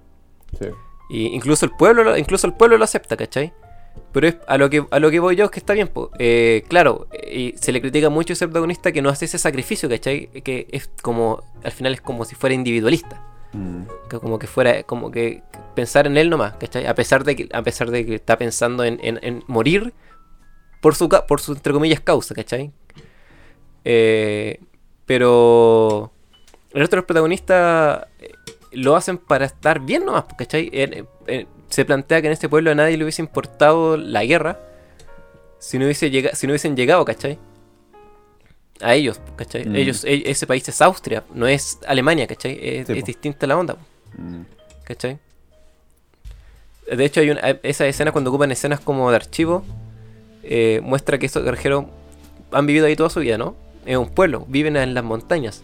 [0.60, 0.66] sí.
[1.12, 3.52] Y incluso el pueblo, lo- incluso el pueblo lo acepta, ¿cachai?
[4.12, 5.90] Pero es a lo que a lo que voy yo es que está bien.
[6.20, 9.38] Eh, claro, eh, y se le critica mucho a ese protagonista que no hace ese
[9.40, 10.28] sacrificio, ¿cachai?
[10.44, 13.22] Que es como, al final es como si fuera individualista.
[14.10, 15.42] Que como que fuera, como que
[15.76, 16.86] pensar en él nomás, ¿cachai?
[16.86, 19.94] A pesar de que, a pesar de que está pensando en, en- morir
[20.82, 22.72] por su, por su, entre comillas, causa, ¿cachai?
[23.86, 24.60] Eh,
[25.06, 26.12] pero
[26.74, 28.32] el resto de los protagonistas eh,
[28.74, 30.70] lo hacen para estar bien nomás, ¿cachai?
[30.72, 34.60] En- en- se plantea que en este pueblo a nadie le hubiese importado la guerra
[35.60, 37.38] si no, hubiese llega, si no hubiesen llegado, ¿cachai?
[38.82, 39.66] A ellos, ¿cachai?
[39.66, 39.76] Mm.
[39.76, 42.58] Ellos, e- ese país es Austria, no es Alemania, ¿cachai?
[42.62, 43.76] Es, Sí, es distinta la onda.
[44.18, 44.42] mm,
[44.86, 45.20] ¿Cachai?
[46.92, 49.64] De hecho, hay una, esa escena cuando ocupan escenas como de archivo,
[50.44, 51.86] eh, muestra que esos granjeros
[52.52, 53.56] han vivido ahí toda su vida, ¿no?
[53.86, 55.62] Es un pueblo, viven en las montañas.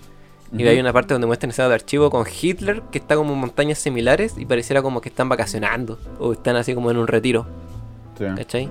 [0.55, 3.39] Y hay una parte donde muestran escenas de archivo con Hitler, que está como en
[3.39, 7.45] montañas similares y pareciera como que están vacacionando, o están así como en un retiro,
[8.17, 8.25] sí.
[8.37, 8.69] ¿cachai?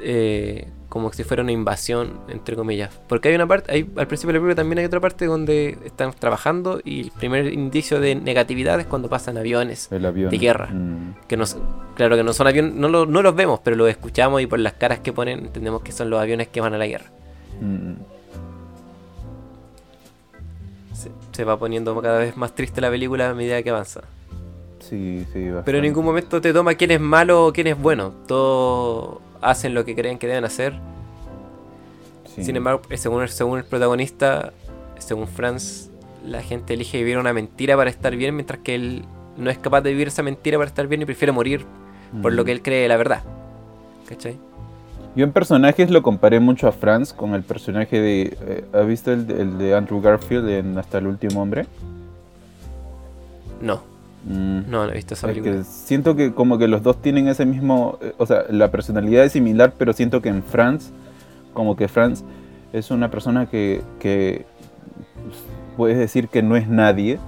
[0.00, 2.90] Eh, como si fuera una invasión, entre comillas.
[3.08, 5.78] Porque hay una parte, hay, al principio de la película también hay otra parte donde
[5.86, 10.28] están trabajando y el primer indicio de negatividad es cuando pasan aviones avión.
[10.30, 10.66] de guerra.
[10.66, 11.56] Mm, que no, s-
[11.94, 14.58] claro que no son aviones, no, lo- no los vemos, pero los escuchamos y por
[14.58, 17.06] las caras que ponen entendemos que son los aviones que van a la guerra.
[17.62, 17.92] mm,
[20.92, 24.02] Se, se va poniendo cada vez más triste la película a medida que avanza.
[24.80, 25.32] sí, sí.
[25.32, 25.76] Pero bastante.
[25.78, 28.12] en ningún momento te toma quién es malo o quién es bueno.
[28.26, 30.74] Todos hacen lo que creen que deben hacer.
[32.34, 32.44] Sí.
[32.44, 34.52] Sin embargo, eh, según el, según el protagonista,
[34.98, 35.90] según Franz,
[36.24, 39.04] la gente elige vivir una mentira para estar bien, mientras que él
[39.36, 41.66] no es capaz de vivir esa mentira para estar bien y prefiere morir
[42.22, 42.46] por lo Mm.
[42.46, 43.22] que él cree la verdad.
[44.08, 44.36] ¿Cachai?
[45.14, 48.36] Yo en personajes lo comparé mucho a Franz con el personaje de...
[48.40, 51.66] eh, ¿Has visto el, de- el de Andrew Garfield en Hasta el último hombre?
[53.60, 53.82] No,
[54.24, 54.70] Mm.
[54.70, 55.56] no, no he visto esa Es película.
[55.58, 59.24] que siento que como que los dos tienen ese mismo, eh, o sea, la personalidad
[59.24, 60.90] es similar, pero siento que en Franz,
[61.54, 62.22] como que Franz
[62.72, 64.44] es una persona que, que
[65.76, 67.18] puedes decir que no es nadie,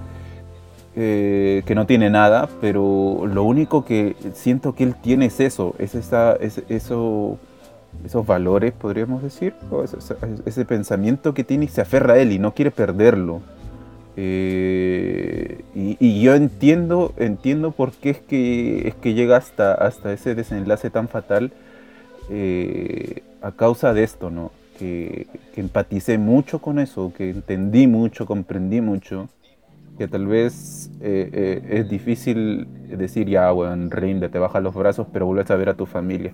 [0.95, 5.75] eh, que no tiene nada, pero lo único que siento que él tiene es eso,
[5.77, 7.37] es esa, es, eso,
[8.05, 9.97] esos valores, podríamos decir, o ese-
[10.45, 13.41] ese pensamiento que tiene y se aferra a él y no quiere perderlo.
[14.17, 20.35] Eh, y, yo entiendo, entiendo por qué es que, es que llega hasta, hasta ese
[20.35, 21.51] desenlace tan fatal
[22.29, 24.51] eh, a causa de esto, ¿no?
[24.79, 29.29] Que, empaticé mucho con eso, que entendí mucho, comprendí mucho,
[29.97, 35.07] que tal vez eh, eh, es difícil decir, ya, weón, rinde, te baja los brazos,
[35.13, 36.33] pero vuelves a ver a tu familia.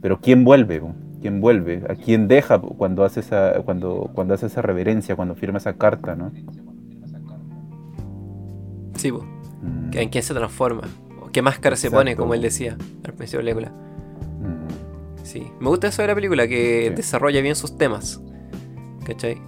[0.00, 0.82] Pero ¿quién vuelve?
[1.20, 1.82] ¿Quién vuelve?
[1.88, 6.16] ¿A quién deja cuando hace esa, cuando, cuando hace esa reverencia, cuando firma esa carta,
[6.16, 6.32] ¿no?
[9.00, 9.24] Sí, po.
[9.62, 10.82] Mm, ¿En quién se transforma?
[11.22, 13.76] ¿O ¿Qué máscara se pone, como él decía al principio de la película?
[14.40, 15.24] mm.
[15.24, 15.46] Sí.
[15.60, 16.94] Me gusta eso de la película, que Sí.
[16.94, 18.20] desarrolla bien sus temas.
[19.04, 19.38] ¿Cachai?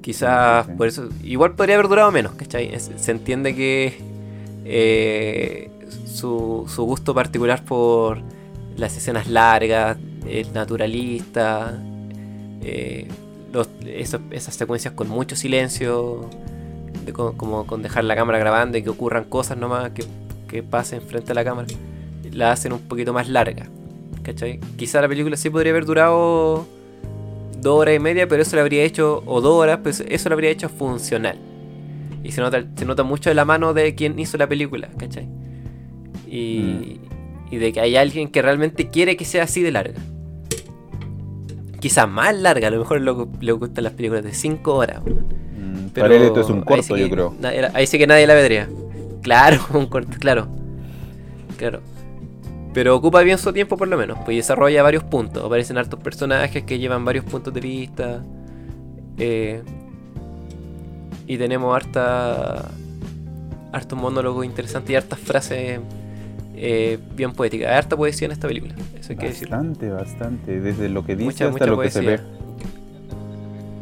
[0.00, 1.08] Quizás Sí, por eso.
[1.22, 2.74] Igual podría haber durado menos, ¿cachai?
[2.74, 3.98] Es- se entiende que
[4.64, 5.70] eh,
[6.06, 8.22] su, su gusto particular por
[8.76, 9.96] las escenas largas,
[10.28, 11.82] el naturalista,
[12.62, 13.08] eh,
[13.52, 16.28] los- esas secuencias con mucho silencio,
[17.04, 20.04] de co- como con dejar la cámara grabando y que ocurran cosas nomás que,
[20.48, 21.68] que pasen frente a la cámara,
[22.32, 23.66] la hacen un poquito más larga.
[24.22, 24.60] ¿Cachai?
[24.76, 26.66] Quizá la película sí podría haber durado
[27.60, 30.34] dos horas y media, pero eso lo habría hecho, o dos horas, pues eso lo
[30.34, 31.36] habría hecho funcional.
[32.22, 35.26] Y se nota, se nota mucho de la mano de quien hizo la película, ¿cachai?
[36.28, 37.00] Y,
[37.50, 40.00] y de que hay alguien que realmente quiere que sea así de larga.
[41.80, 45.02] Quizás más larga, a lo mejor lo- le gustan las películas de 5 horas.
[45.02, 45.08] Mm,
[45.92, 47.34] Pero Para él esto es un corto, sí que yo creo.
[47.40, 48.68] na- ahí sí que nadie la vendría.
[49.22, 50.46] Claro, un corto, claro.
[51.56, 51.80] Claro.
[52.72, 55.44] Pero ocupa bien su tiempo por lo menos, pues desarrolla varios puntos.
[55.44, 58.22] Aparecen hartos personajes que llevan varios puntos de vista.
[59.18, 59.62] eh,
[61.26, 62.70] y tenemos harta.
[63.72, 65.80] hartos monólogos interesantes y hartas frases
[66.56, 67.68] eh, bien poéticas.
[67.70, 69.56] Hay harta poesía en esta película, eso hay que decirlo.
[69.56, 70.60] Bastante, bastante.
[70.60, 72.18] Desde lo que dice Mucha, hasta mucha lo que se ve.
[72.18, 72.26] poesía.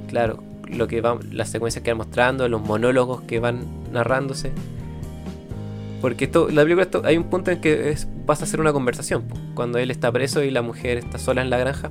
[0.08, 4.52] Claro, lo que va, las secuencias que van mostrando, los monólogos que van narrándose.
[6.00, 8.72] Porque esto, la película esto- hay un punto en que es, pasa a ser una
[8.72, 9.24] conversación.
[9.54, 11.90] Cuando él está preso y la mujer está sola en la granja.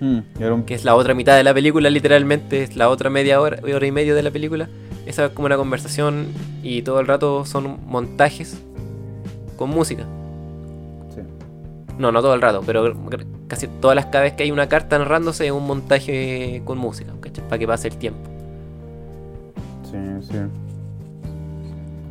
[0.00, 0.18] Mm,
[0.52, 3.58] un- que es la otra mitad de la película, literalmente, es la otra media hora,
[3.62, 4.68] hora y media de la película.
[5.06, 6.26] Esa es como una conversación
[6.62, 8.58] y todo el rato son montajes
[9.56, 10.06] con música.
[11.98, 12.92] No, no todo el rato, pero
[13.46, 17.12] casi todas las cada vez que hay una carta narrándose es un montaje con música,
[17.20, 17.44] ¿cachai?
[17.44, 18.20] Para que pase el tiempo.
[19.84, 20.36] Sí, sí.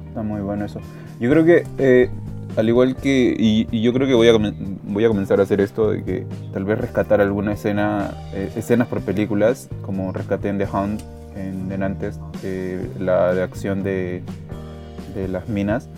[0.08, 0.80] Está muy bueno eso.
[1.20, 2.10] Yo creo que, eh,
[2.56, 3.36] al igual que.
[3.38, 4.54] Y, yo creo que voy a,
[4.84, 8.88] voy a comenzar a hacer esto de que tal vez rescatar alguna escena, eh, escenas
[8.88, 11.02] por películas, como rescaté en The Hound
[11.36, 14.22] en Denantes, eh, la de acción de,
[15.16, 15.90] de las minas.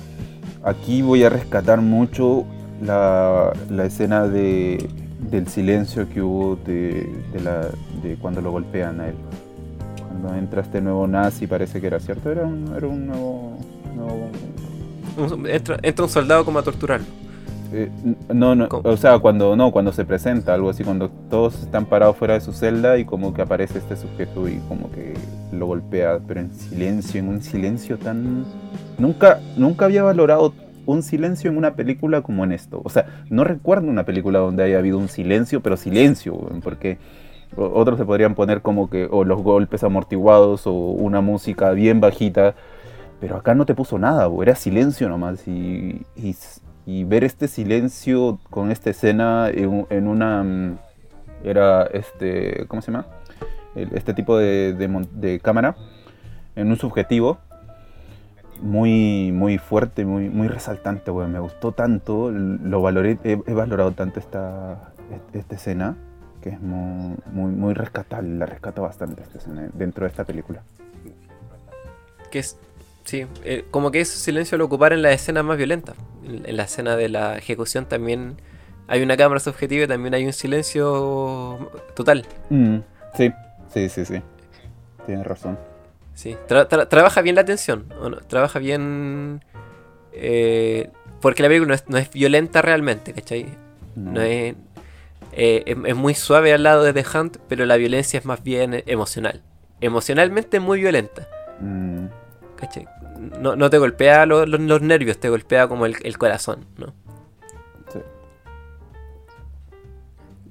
[0.64, 2.46] Aquí voy a rescatar mucho
[2.82, 7.68] la, la escena de, del silencio que hubo de, de la,
[8.04, 9.16] de cuando lo golpean a él
[9.98, 13.58] cuando entra este nuevo nazi, parece que era cierto, era un, era un nuevo...
[13.96, 14.32] nuevo-
[15.48, 17.08] entra, entra un soldado como a torturarlo.
[17.72, 17.92] eh,
[18.34, 22.16] no, no, o sea, cuando no, cuando se presenta, algo así, cuando todos están parados
[22.18, 25.14] fuera de su celda y como que aparece este sujeto y como que
[25.52, 28.46] lo golpea, pero en silencio, en un silencio tan...
[28.98, 30.54] Nunca, nunca había valorado
[30.86, 32.82] un silencio en una película como en esto.
[32.84, 36.34] O sea, no recuerdo una película donde haya habido un silencio, pero silencio,
[36.64, 36.98] porque
[37.56, 42.56] otros se podrían poner como que o los golpes amortiguados o una música bien bajita,
[43.20, 46.36] pero acá no te puso nada, bo, era silencio nomás y, y,
[46.86, 50.78] y ver este silencio con esta escena en, en una mm,
[51.44, 53.06] era este ¿cómo se llama?
[53.76, 55.76] Este tipo de, de de cámara
[56.56, 57.40] en un subjetivo
[58.62, 61.32] muy muy fuerte, muy muy resaltante, weón.
[61.32, 64.92] me gustó tanto, lo valoré, he, he valorado tanto esta,
[65.34, 65.96] esta escena
[66.42, 70.62] que es muy, muy, muy rescatable, la rescato bastante esta escena dentro de esta película.
[72.30, 72.58] Que es.
[73.04, 75.96] Sí, eh, como que ese silencio lo ocuparon en las escenas más violentas.
[76.24, 78.38] En, en la escena de la ejecución también
[78.88, 82.26] hay una cámara subjetiva y también hay un silencio total.
[82.50, 82.78] Mm,
[83.16, 83.32] sí,
[83.74, 84.22] sí, sí, sí.
[85.06, 85.58] Tienes razón.
[86.16, 88.18] Sí, tra- tra- trabaja bien la atención, ¿o no?
[88.18, 89.44] trabaja bien...
[90.14, 90.90] eh,
[91.22, 93.46] porque la película no es, no es violenta realmente, ¿cachai?
[93.96, 94.12] No.
[94.14, 94.56] No es,
[95.34, 98.44] eh, es, es muy suave al lado de The Hunt, pero la violencia es más
[98.44, 99.42] bien emocional.
[99.82, 101.28] Emocionalmente muy violenta,
[101.60, 102.08] Mm,
[102.58, 102.86] ¿cachai?
[103.40, 106.94] No, no te golpea lo- lo- los nervios, te golpea como el, el corazón, ¿no?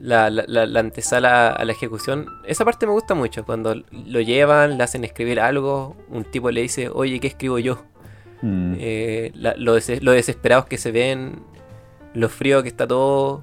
[0.05, 4.21] La, la, la- la antesala a la ejecución, esa parte me gusta mucho, cuando lo
[4.21, 7.83] llevan, le hacen escribir algo, un tipo le dice, oye, ¿qué escribo yo?
[8.43, 11.43] Mm, Eh, la- lo, des- lo desesperados que se ven,
[12.13, 13.43] lo frío que está todo,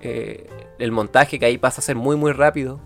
[0.00, 0.48] eh,
[0.80, 2.80] el montaje que ahí pasa a ser muy muy rápido,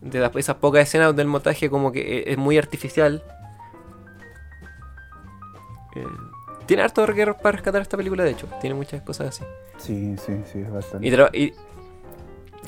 [0.00, 3.22] de las- esas pocas escenas donde el montaje como que eh, es muy artificial.
[5.96, 6.06] Eh,
[6.68, 9.44] tiene harto que para rescatar esta película de hecho, tiene muchas cosas así.
[9.78, 11.08] sí, sí, sí, es bastante.
[11.08, 11.52] Y, tra- y-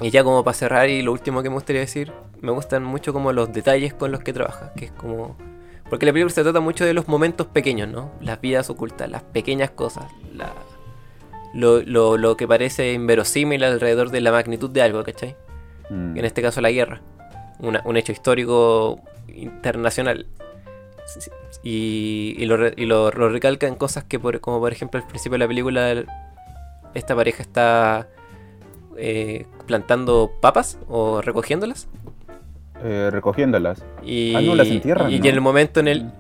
[0.01, 3.13] y ya como para cerrar y lo último que me gustaría decir, me gustan mucho
[3.13, 5.37] como los detalles con los que trabaja, que es como...
[5.91, 8.11] Porque la película se trata mucho de los momentos pequeños, ¿no?
[8.21, 10.53] Las vidas ocultas, las pequeñas cosas, la-
[11.53, 15.37] lo, lo- lo que parece inverosímil alrededor de la magnitud de algo, ¿cachai?
[15.91, 17.03] Mm, En este caso la guerra,
[17.59, 20.27] una- un hecho histórico internacional.
[21.63, 25.07] Y, y lo, y lo- lo recalca en cosas que, por- como por ejemplo al
[25.07, 26.07] principio de la película, el-
[26.95, 28.09] esta pareja está
[28.97, 31.89] eh, plantando papas o recogiéndolas.
[32.83, 33.83] eh, recogiéndolas.
[34.03, 36.11] Y, Ah, no, las entierran, y, en el momento en el...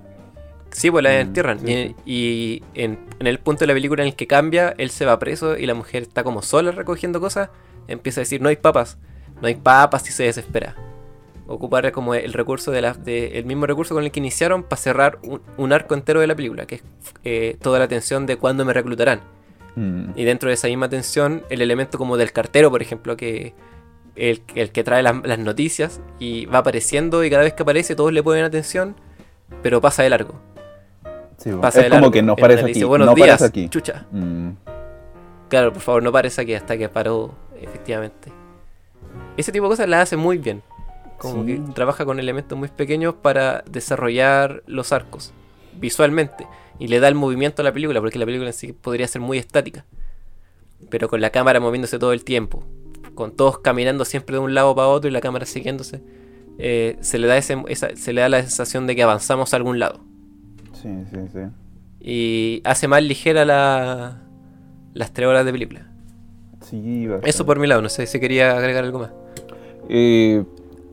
[0.73, 1.59] Sí, pues las Mm, entierran.
[1.61, 1.95] sí.
[2.07, 5.19] y en, en el punto de la película en el que cambia, él se va
[5.19, 7.49] preso y la mujer está como sola recogiendo cosas,
[7.89, 8.99] empieza a decir, no hay papas,
[9.43, 10.77] no hay papas y se desespera.
[11.53, 14.77] Ocupar como el recurso de la, de- el mismo recurso con el que iniciaron para
[14.81, 16.83] cerrar un, un arco entero de la película, que es
[17.25, 19.21] eh, toda la tensión de cuándo me reclutarán.
[19.75, 23.53] Mm, Y dentro de esa misma tensión, el elemento como del cartero, por ejemplo, que
[24.17, 27.95] el, el que trae las, las noticias y va apareciendo y cada vez que aparece
[27.97, 28.95] todos le ponen atención,
[29.63, 30.35] pero pasa de largo.
[31.37, 32.13] sí, bueno, Pasa es de como largo.
[32.13, 32.73] que no donde aquí.
[32.75, 33.69] dice, Buenos no días, aquí.
[33.69, 34.07] chucha.
[34.13, 34.51] Mm,
[35.49, 38.31] Claro, por favor, no pares aquí hasta que paró, efectivamente.
[39.37, 40.63] Ese tipo de cosas las hace muy bien.
[41.21, 41.57] Como Sí.
[41.59, 45.33] que trabaja con elementos muy pequeños para desarrollar los arcos
[45.79, 46.47] visualmente.
[46.79, 49.21] Y le da el movimiento a la película, porque la película en sí podría ser
[49.21, 49.85] muy estática.
[50.89, 52.65] Pero con la cámara moviéndose todo el tiempo.
[53.15, 56.01] Con todos caminando siempre de un lado para otro y la cámara siguiéndose.
[56.63, 59.57] eh, se, le da ese- esa- se le da la sensación de que avanzamos a
[59.57, 60.01] algún lado.
[60.75, 61.41] sí, sí, sí.
[62.03, 64.23] Y hace más ligera la,
[64.95, 65.87] las tres horas de película.
[66.63, 67.31] Sí, bastante.
[67.31, 69.11] Eso por mi lado, no sé si quería agregar algo más.
[69.89, 70.45] Eh,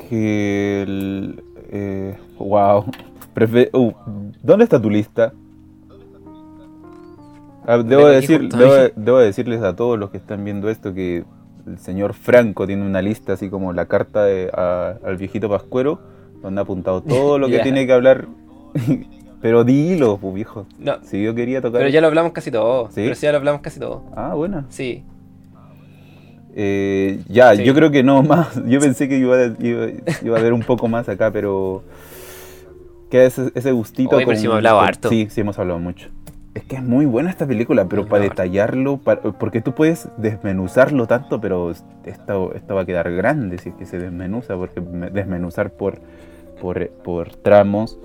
[0.08, 1.43] que el.
[1.72, 2.86] Eh, wow.
[3.36, 3.91] Prefe- uh,
[4.41, 5.34] ¿Dónde está tu lista?
[7.66, 8.47] Ah, debo, decir,
[8.95, 11.26] debo, decirles a todos los que están viendo esto que
[11.68, 15.99] el señor Franco tiene una lista así como la carta de- a- al viejito Pascuero,
[16.41, 18.28] donde ha apuntado todo lo que tiene que hablar.
[19.41, 20.66] pero dilo, pues viejo.
[20.80, 21.80] No, Si yo quería tocar.
[21.80, 22.88] pero ya lo hablamos casi todo.
[22.88, 23.01] ¿Sí?
[23.03, 24.03] Pero sí, ya lo hablamos casi todo.
[24.16, 24.64] Ah, bueno.
[24.70, 25.03] Sí.
[26.60, 27.64] Eh, ya, Sí.
[27.64, 28.60] yo creo que no más.
[28.66, 29.88] Yo pensé que iba a, iba,
[30.24, 31.84] iba a haber un poco más acá, pero.
[33.12, 34.16] Queda ese, ese gustito.
[34.18, 35.10] Oye, pero sí hemos hablado harto.
[35.10, 36.10] Sí, sí, hemos hablado mucho.
[36.55, 41.05] Es que es muy buena esta película, pero para detallarlo, para- porque tú puedes desmenuzarlo
[41.05, 41.70] tanto, pero
[42.03, 45.99] esto, esto va a quedar grande si es que se desmenuza, porque me- desmenuzar por,
[46.60, 47.99] por, por tramos,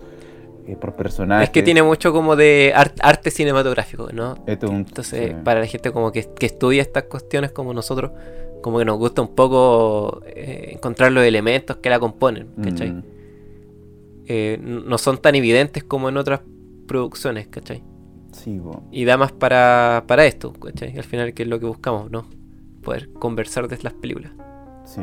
[0.67, 1.49] eh, por personajes.
[1.49, 4.35] Es que tiene mucho como de ar- arte cinematográfico, ¿no?
[4.47, 5.37] Esto es un- Entonces, sí.
[5.45, 8.13] para la gente como que, que estudia estas cuestiones como nosotros,
[8.63, 12.93] como que nos gusta un poco eh, encontrar los elementos que la componen, ¿cachai?
[12.93, 13.03] Mm,
[14.29, 16.41] Eh, no son tan evidentes como en otras
[16.87, 17.83] producciones, ¿cachai?
[18.33, 18.85] sí, bo.
[18.91, 20.97] Y da más para, para esto, ¿cachai?
[20.97, 22.25] Al final, que es lo que buscamos, ¿no?
[22.83, 24.33] Poder conversar de las películas.
[24.85, 25.03] Sí.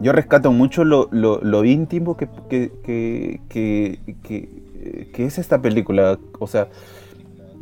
[0.00, 4.00] Yo rescato mucho lo, lo, lo íntimo que, que, que, que,
[5.12, 6.18] que es esta película.
[6.38, 6.68] O sea,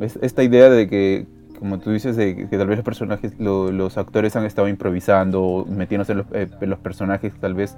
[0.01, 1.27] es esta idea de que,
[1.59, 5.67] como tú dices, de que, tal vez los personajes, lo- los actores han estado improvisando,
[5.69, 7.77] metiéndose en los, eh, los personajes, tal vez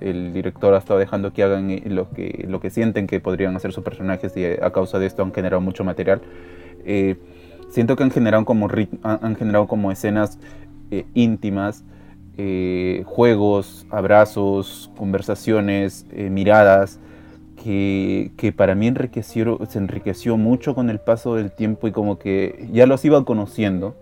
[0.00, 3.54] el director ha estado dejando que hagan eh, lo que, lo que sienten que podrían
[3.56, 6.22] hacer sus personajes y eh, a causa de esto han generado mucho material.
[6.84, 7.16] Eh,
[7.70, 8.68] siento que han generado como,
[9.02, 10.38] han, generado como escenas
[10.90, 11.84] eh, íntimas,
[12.38, 16.98] eh, juegos, abrazos, conversaciones, miradas,
[17.62, 22.18] que, que para mí enriquecieron, se enriqueció mucho con el paso del tiempo y como
[22.18, 23.94] que ya los iba conociendo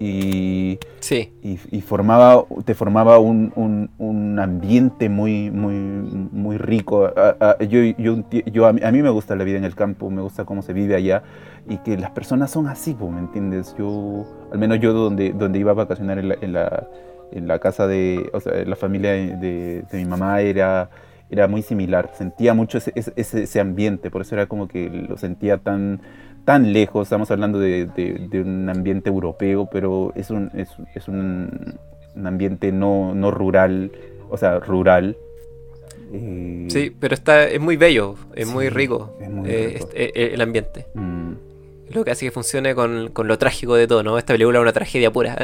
[0.00, 7.06] y, Sí, y, y formaba, te formaba un, un- un ambiente muy, muy, muy rico.
[7.16, 9.74] A, a- yo, yo, yo- a, mí, a mí me gusta la vida en el
[9.74, 11.22] campo, me gusta cómo se vive allá
[11.68, 13.74] y que las personas son así, ¿me entiendes?
[13.78, 16.88] Yo, al menos yo donde, donde iba a vacacionar en la, en la,
[17.32, 20.90] en la casa de, o sea, la familia de- de mi mamá era,
[21.34, 25.16] era muy similar, sentía mucho ese, ese- ese, ambiente, por eso era como que lo
[25.18, 26.00] sentía tan,
[26.44, 31.08] tan lejos, estamos hablando de, de- de un ambiente europeo, pero es un, es, es
[31.08, 31.78] un,
[32.14, 33.90] un ambiente no, no rural,
[34.30, 35.16] o sea, rural.
[36.12, 39.86] eh, sí, pero está, es muy bello, es muy rico, es muy eh, rico.
[39.88, 40.86] este- eh, el ambiente.
[40.94, 41.32] mm,
[41.94, 44.18] Lo que hace que funcione con, con lo trágico de todo, ¿no?
[44.18, 45.36] Esta película es una tragedia pura.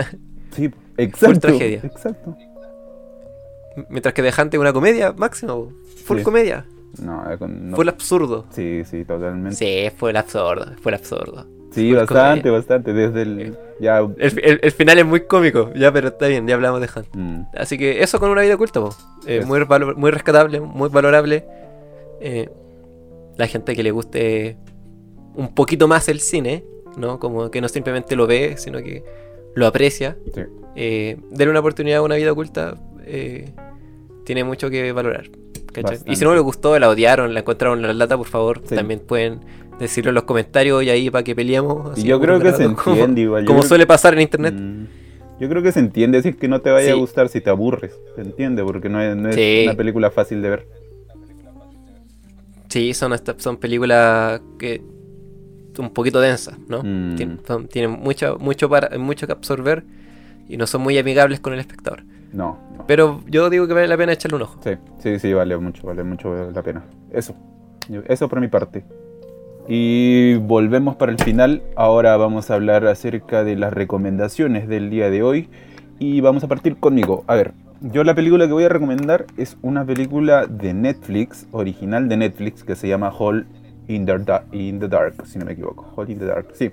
[0.53, 1.41] sí, exacto.
[1.41, 1.81] tragedia.
[1.83, 2.37] Exacto.
[3.89, 5.73] Mientras que Dejante es una comedia máximo.
[6.05, 6.25] Full Sí.
[6.25, 6.67] comedia.
[7.03, 8.47] No, eh, no- Fue el absurdo.
[8.51, 9.55] Sí, sí, totalmente.
[9.57, 10.67] Sí, fue el absurdo.
[10.83, 11.47] Fue el absurdo.
[11.73, 12.53] Sí, bastante, comedia.
[12.59, 12.93] bastante.
[12.93, 13.57] Desde el.
[13.81, 13.99] Ya.
[13.99, 17.07] El, el- el final es muy cómico, ya, pero está bien, ya hablamos de Hunt.
[17.15, 18.81] mm, Así que eso con una vida oculta.
[19.27, 21.47] Eh, muy, valo- muy rescatable, muy valorable.
[22.21, 22.49] Eh,
[23.37, 24.59] la gente que le guste
[25.37, 26.65] un poquito más el cine,
[26.97, 27.21] ¿no?
[27.21, 29.05] Como que no simplemente lo ve, sino que
[29.55, 30.17] lo aprecia.
[30.35, 30.43] sí.
[30.77, 32.75] Eh, darle una oportunidad a una vida oculta
[33.05, 33.51] eh,
[34.31, 35.29] tiene mucho que valorar.
[36.07, 38.77] Y si no les gustó, la odiaron, la encontraron en la lata, por favor, Sí.
[38.77, 39.41] también pueden
[39.81, 41.89] decirlo en los comentarios y ahí para que peleemos.
[41.97, 43.43] Y así yo como creo que se como- entiende igual.
[43.43, 44.55] yo Como creo- suele pasar en internet.
[44.57, 44.85] Mm,
[45.41, 47.99] Yo creo que se entiende, es que no te vaya a gustar si te aburres,
[48.15, 49.63] se entiende, porque no es, no es Sí.
[49.65, 50.67] una película fácil de ver.
[52.69, 54.81] Sí, son, son películas que
[55.79, 56.83] un poquito densas, ¿no?
[56.85, 57.17] Mm.
[57.17, 59.83] Tien- son- tienen mucho, mucho, para, mucho que absorber
[60.51, 62.03] y no son muy amigables con el espectador.
[62.33, 62.87] No, no.
[62.87, 64.61] Pero yo digo que vale la pena echarle un ojo.
[64.63, 66.85] Sí, sí, sí, vale mucho, vale mucho la pena.
[67.13, 67.35] Eso,
[68.09, 68.85] eso por mi parte.
[69.69, 71.63] Y volvemos para el final.
[71.77, 75.49] Ahora vamos a hablar acerca de las recomendaciones del día de hoy.
[75.99, 77.25] Y vamos a partir conmigo.
[77.27, 82.09] A ver, yo la película que voy a recomendar es una película de Netflix, original
[82.09, 83.47] de Netflix, que se llama Hall
[83.87, 85.93] in the, Da- in the Dark, si no me equivoco.
[85.97, 86.73] Hall in the Dark, sí.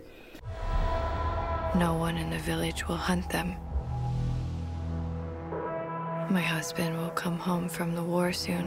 [1.77, 3.53] No one in the village will hunt them.
[6.29, 8.65] My husband will come home from the war soon.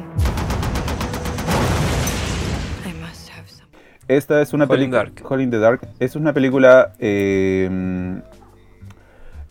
[2.87, 3.69] I must have some.
[4.09, 5.05] Esta es una película.
[5.43, 5.89] In the Dark.
[5.99, 7.69] Es una película eh,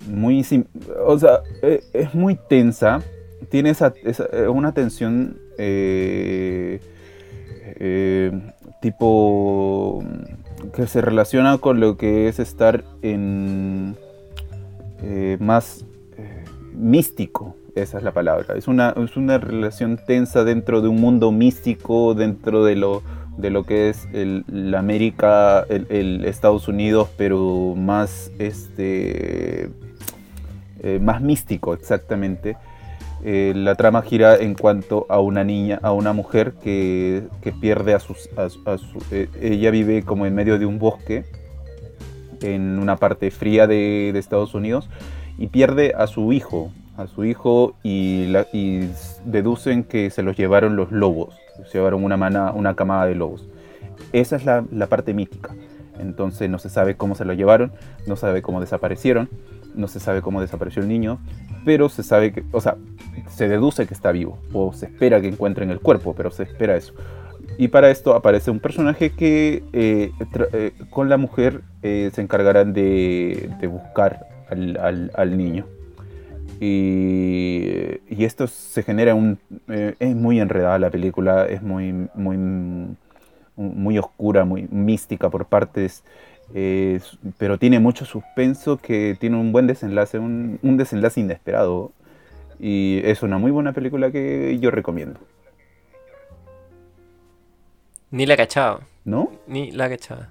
[0.08, 0.44] muy.
[0.44, 0.66] sim-
[1.06, 3.02] O sea, eh, es muy tensa.
[3.50, 6.80] Tiene esa, esa- eh, una tensión eh,
[7.80, 8.32] eh,
[8.82, 10.04] tipo.
[10.74, 13.96] que se relaciona con lo que es estar en.
[15.04, 15.86] eh, más
[16.18, 16.44] eh,
[16.74, 17.56] místico.
[17.76, 18.56] Esa es la palabra.
[18.56, 23.04] Es una, es una relación tensa dentro de un mundo místico, dentro de lo,
[23.38, 29.70] de lo que es el, la América, el, Estados Unidos, pero más, este,
[30.82, 32.58] eh, más místico exactamente.
[33.24, 37.94] Eh, la trama gira en cuanto a una niña, a una mujer que, que pierde
[37.94, 38.30] a sus...
[38.50, 41.26] su- eh, ella vive como en medio de un bosque,
[42.42, 44.90] en una parte fría de, de Estados Unidos,
[45.38, 48.32] y pierde a su hijo, a su hijo y,
[49.26, 51.36] deducen que se los llevaron los lobos,
[51.66, 53.48] se llevaron una, mana, una camada de lobos.
[54.12, 55.56] Esa es la, parte mítica.
[56.00, 57.72] Entonces no se sabe cómo se lo llevaron,
[58.08, 59.30] no se sabe cómo desaparecieron,
[59.76, 61.20] no se sabe cómo desapareció el niño,
[61.66, 62.76] pero se sabe que, o sea,
[63.30, 66.76] se deduce que está vivo, o se espera que encuentren el cuerpo, pero se espera
[66.76, 66.94] eso.
[67.58, 70.12] Y para esto aparece un personaje que eh,
[70.54, 75.66] eh, con la mujer eh, se encargarán de, buscar al niño.
[76.60, 79.40] Y, y esto se genera un...
[79.70, 82.38] eh, es muy enredada la película, es muy, muy,
[83.56, 86.04] muy oscura, muy mística por partes,
[86.54, 87.00] eh,
[87.38, 91.92] pero tiene mucho suspenso que tiene un buen desenlace, un, un desenlace inesperado.
[92.60, 95.18] Y es una muy buena película que yo recomiendo.
[98.12, 98.82] Ni la cachaba.
[99.06, 99.32] ¿No?
[99.48, 100.28] Ni la cachaba.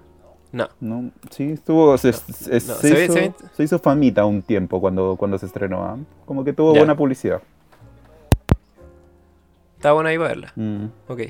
[0.51, 0.67] No.
[0.79, 1.97] No, sí, estuvo.
[1.97, 5.83] Se, se- no, se se ve- hizo, ve- famita un tiempo cuando, cuando se estrenó.
[5.85, 5.97] ¿ah?
[6.25, 6.79] Como que tuvo Ya.
[6.79, 7.41] buena publicidad.
[9.77, 10.51] Está bueno ahí para verla.
[10.55, 10.85] Mm.
[11.07, 11.21] Ok.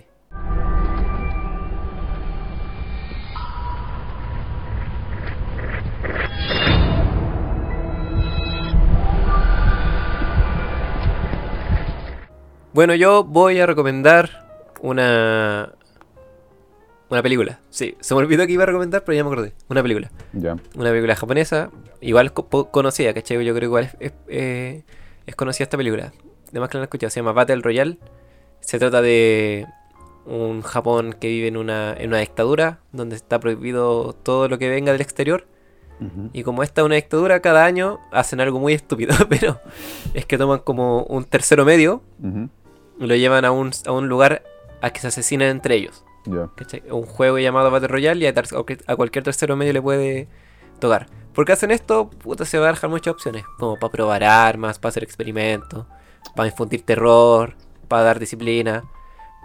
[12.74, 14.30] Bueno, yo voy a recomendar
[14.82, 15.74] una
[17.10, 17.60] una película.
[17.70, 19.53] Sí, se me olvidó que iba a recomendar, pero ya me acordé.
[19.68, 20.12] Una película.
[20.34, 20.55] Ya.
[20.76, 23.43] Una película japonesa, igual conocida, ¿cachai?
[23.43, 24.84] Yo creo que igual es, es, eh,
[25.26, 26.12] es conocida esta película.
[26.49, 27.97] Además que la han escuchado, se llama Battle Royale.
[28.60, 29.66] Se trata de
[30.26, 34.70] un Japón que vive en una, en una dictadura, donde está prohibido todo lo que
[34.70, 35.47] venga del exterior.
[36.32, 39.60] Y como esta es una dictadura, cada año hacen algo muy estúpido, pero
[40.14, 42.01] es que toman como un tercero medio
[42.99, 44.43] y lo llevan a un, a un lugar
[44.82, 46.05] a que se asesinen entre ellos.
[46.26, 50.28] Un juego llamado Battle Royale y a, cualquier tercero medio le puede
[50.80, 51.07] tocar.
[51.34, 52.09] ¿Por qué hacen esto?
[52.09, 53.45] Puta, se va a dejar muchas opciones.
[53.57, 55.86] Como para probar armas, para hacer experimentos,
[56.36, 57.55] para infundir terror,
[57.88, 58.84] para dar disciplina.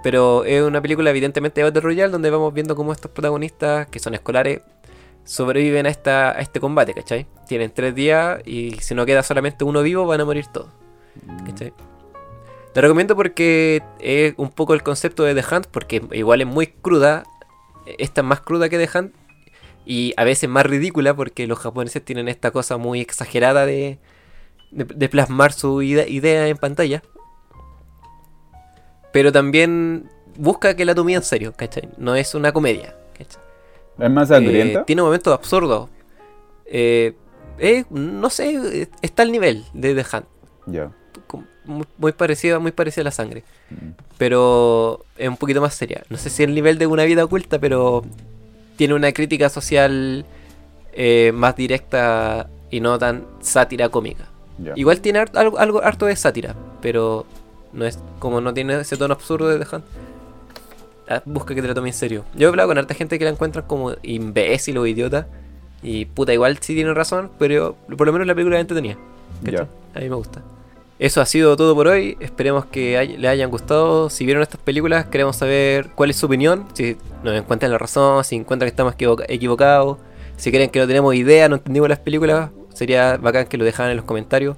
[0.03, 3.99] Pero es una película evidentemente de Battle Royale donde vamos viendo cómo estos protagonistas, que
[3.99, 4.61] son escolares,
[5.25, 7.27] sobreviven a, esta, a este combate, ¿cachai?
[7.49, 10.69] Tienen tres días y si no queda solamente uno vivo van a morir todos.
[11.47, 11.73] ¿Cachai?
[12.75, 16.67] La recomiendo porque es un poco el concepto de The Hunt, porque igual es muy
[16.67, 17.23] cruda.
[17.99, 19.15] Esta es más cruda que The Hunt.
[19.87, 23.99] Y a veces más ridícula porque los japoneses tienen esta cosa muy exagerada de,
[24.71, 27.03] de, de plasmar su ide- idea en pantalla.
[29.13, 31.89] Pero también busca que la tome en serio, ¿cachai?
[31.99, 33.41] No es una comedia, ¿cachai?
[33.99, 34.85] ¿Es más Eh, sangrienta?
[34.85, 35.91] tiene momentos absurdos.
[36.67, 37.15] Eh,
[37.59, 40.27] eh, no sé, está al nivel de The Hunt
[40.67, 40.91] Ya.
[41.65, 43.43] Muy, muy parecida, muy parecida a la sangre.
[43.71, 43.91] Mm.
[44.19, 46.03] Pero es un poquito más seria.
[46.11, 48.05] No sé si el nivel de una vida oculta, pero
[48.77, 50.25] tiene una crítica social
[50.93, 54.25] eh, más directa y no tan sátira cómica.
[54.77, 57.27] Igual tiene har- algo, algo harto de sátira, pero
[57.73, 59.85] no es como no tiene ese tono absurdo de Hunt.
[61.09, 62.25] ah, Busca que te la tome en serio.
[62.37, 65.27] Yo he hablado con harta gente que la encuentran como imbécil o idiota.
[65.83, 68.97] Y puta, igual sí tienen razón, pero por lo menos la película es entretenida.
[69.45, 69.67] ¿cachai?
[69.95, 70.43] A mí me gusta.
[71.05, 72.17] Eso ha sido todo por hoy.
[72.19, 74.09] Esperemos que les hayan gustado.
[74.09, 76.67] Si vieron estas películas, queremos saber cuál es su opinión.
[76.73, 79.99] Si nos encuentran la razón, si encuentran que estamos equivoca- equivocados.
[80.39, 83.91] Si creen que no tenemos idea, no entendimos las películas, sería bacán que lo dejaran
[83.91, 84.57] en los comentarios.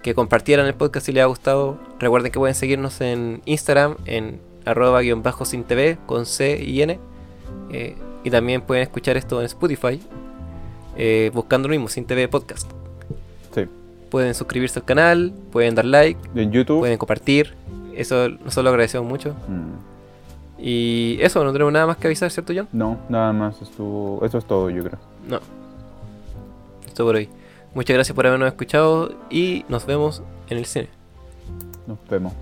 [0.00, 1.80] Que compartieran el podcast si les ha gustado.
[1.98, 5.64] Recuerden que pueden seguirnos en Instagram, en arroba guion bajo sin
[6.06, 7.00] con C y N.
[7.72, 10.00] Eh, y también pueden escuchar esto en Spotify,
[10.96, 12.70] eh, buscando lo mismo, sin TV Podcast.
[13.52, 13.62] Sí.
[14.10, 16.80] Pueden suscribirse al canal, pueden dar like, En YouTube.
[16.80, 17.54] pueden compartir.
[17.94, 19.34] Eso nosotros lo agradecemos mucho.
[19.48, 19.98] Mm.
[20.60, 22.68] Y eso, no tenemos nada más que avisar, ¿cierto, John?
[22.72, 23.60] No, nada más.
[23.62, 24.24] Estuvo...
[24.24, 24.98] Eso es todo, yo creo.
[25.28, 25.38] No.
[26.86, 27.28] Esto por hoy.
[27.74, 30.88] Muchas gracias por habernos escuchado y nos vemos en el cine.
[31.86, 32.32] Nos vemos.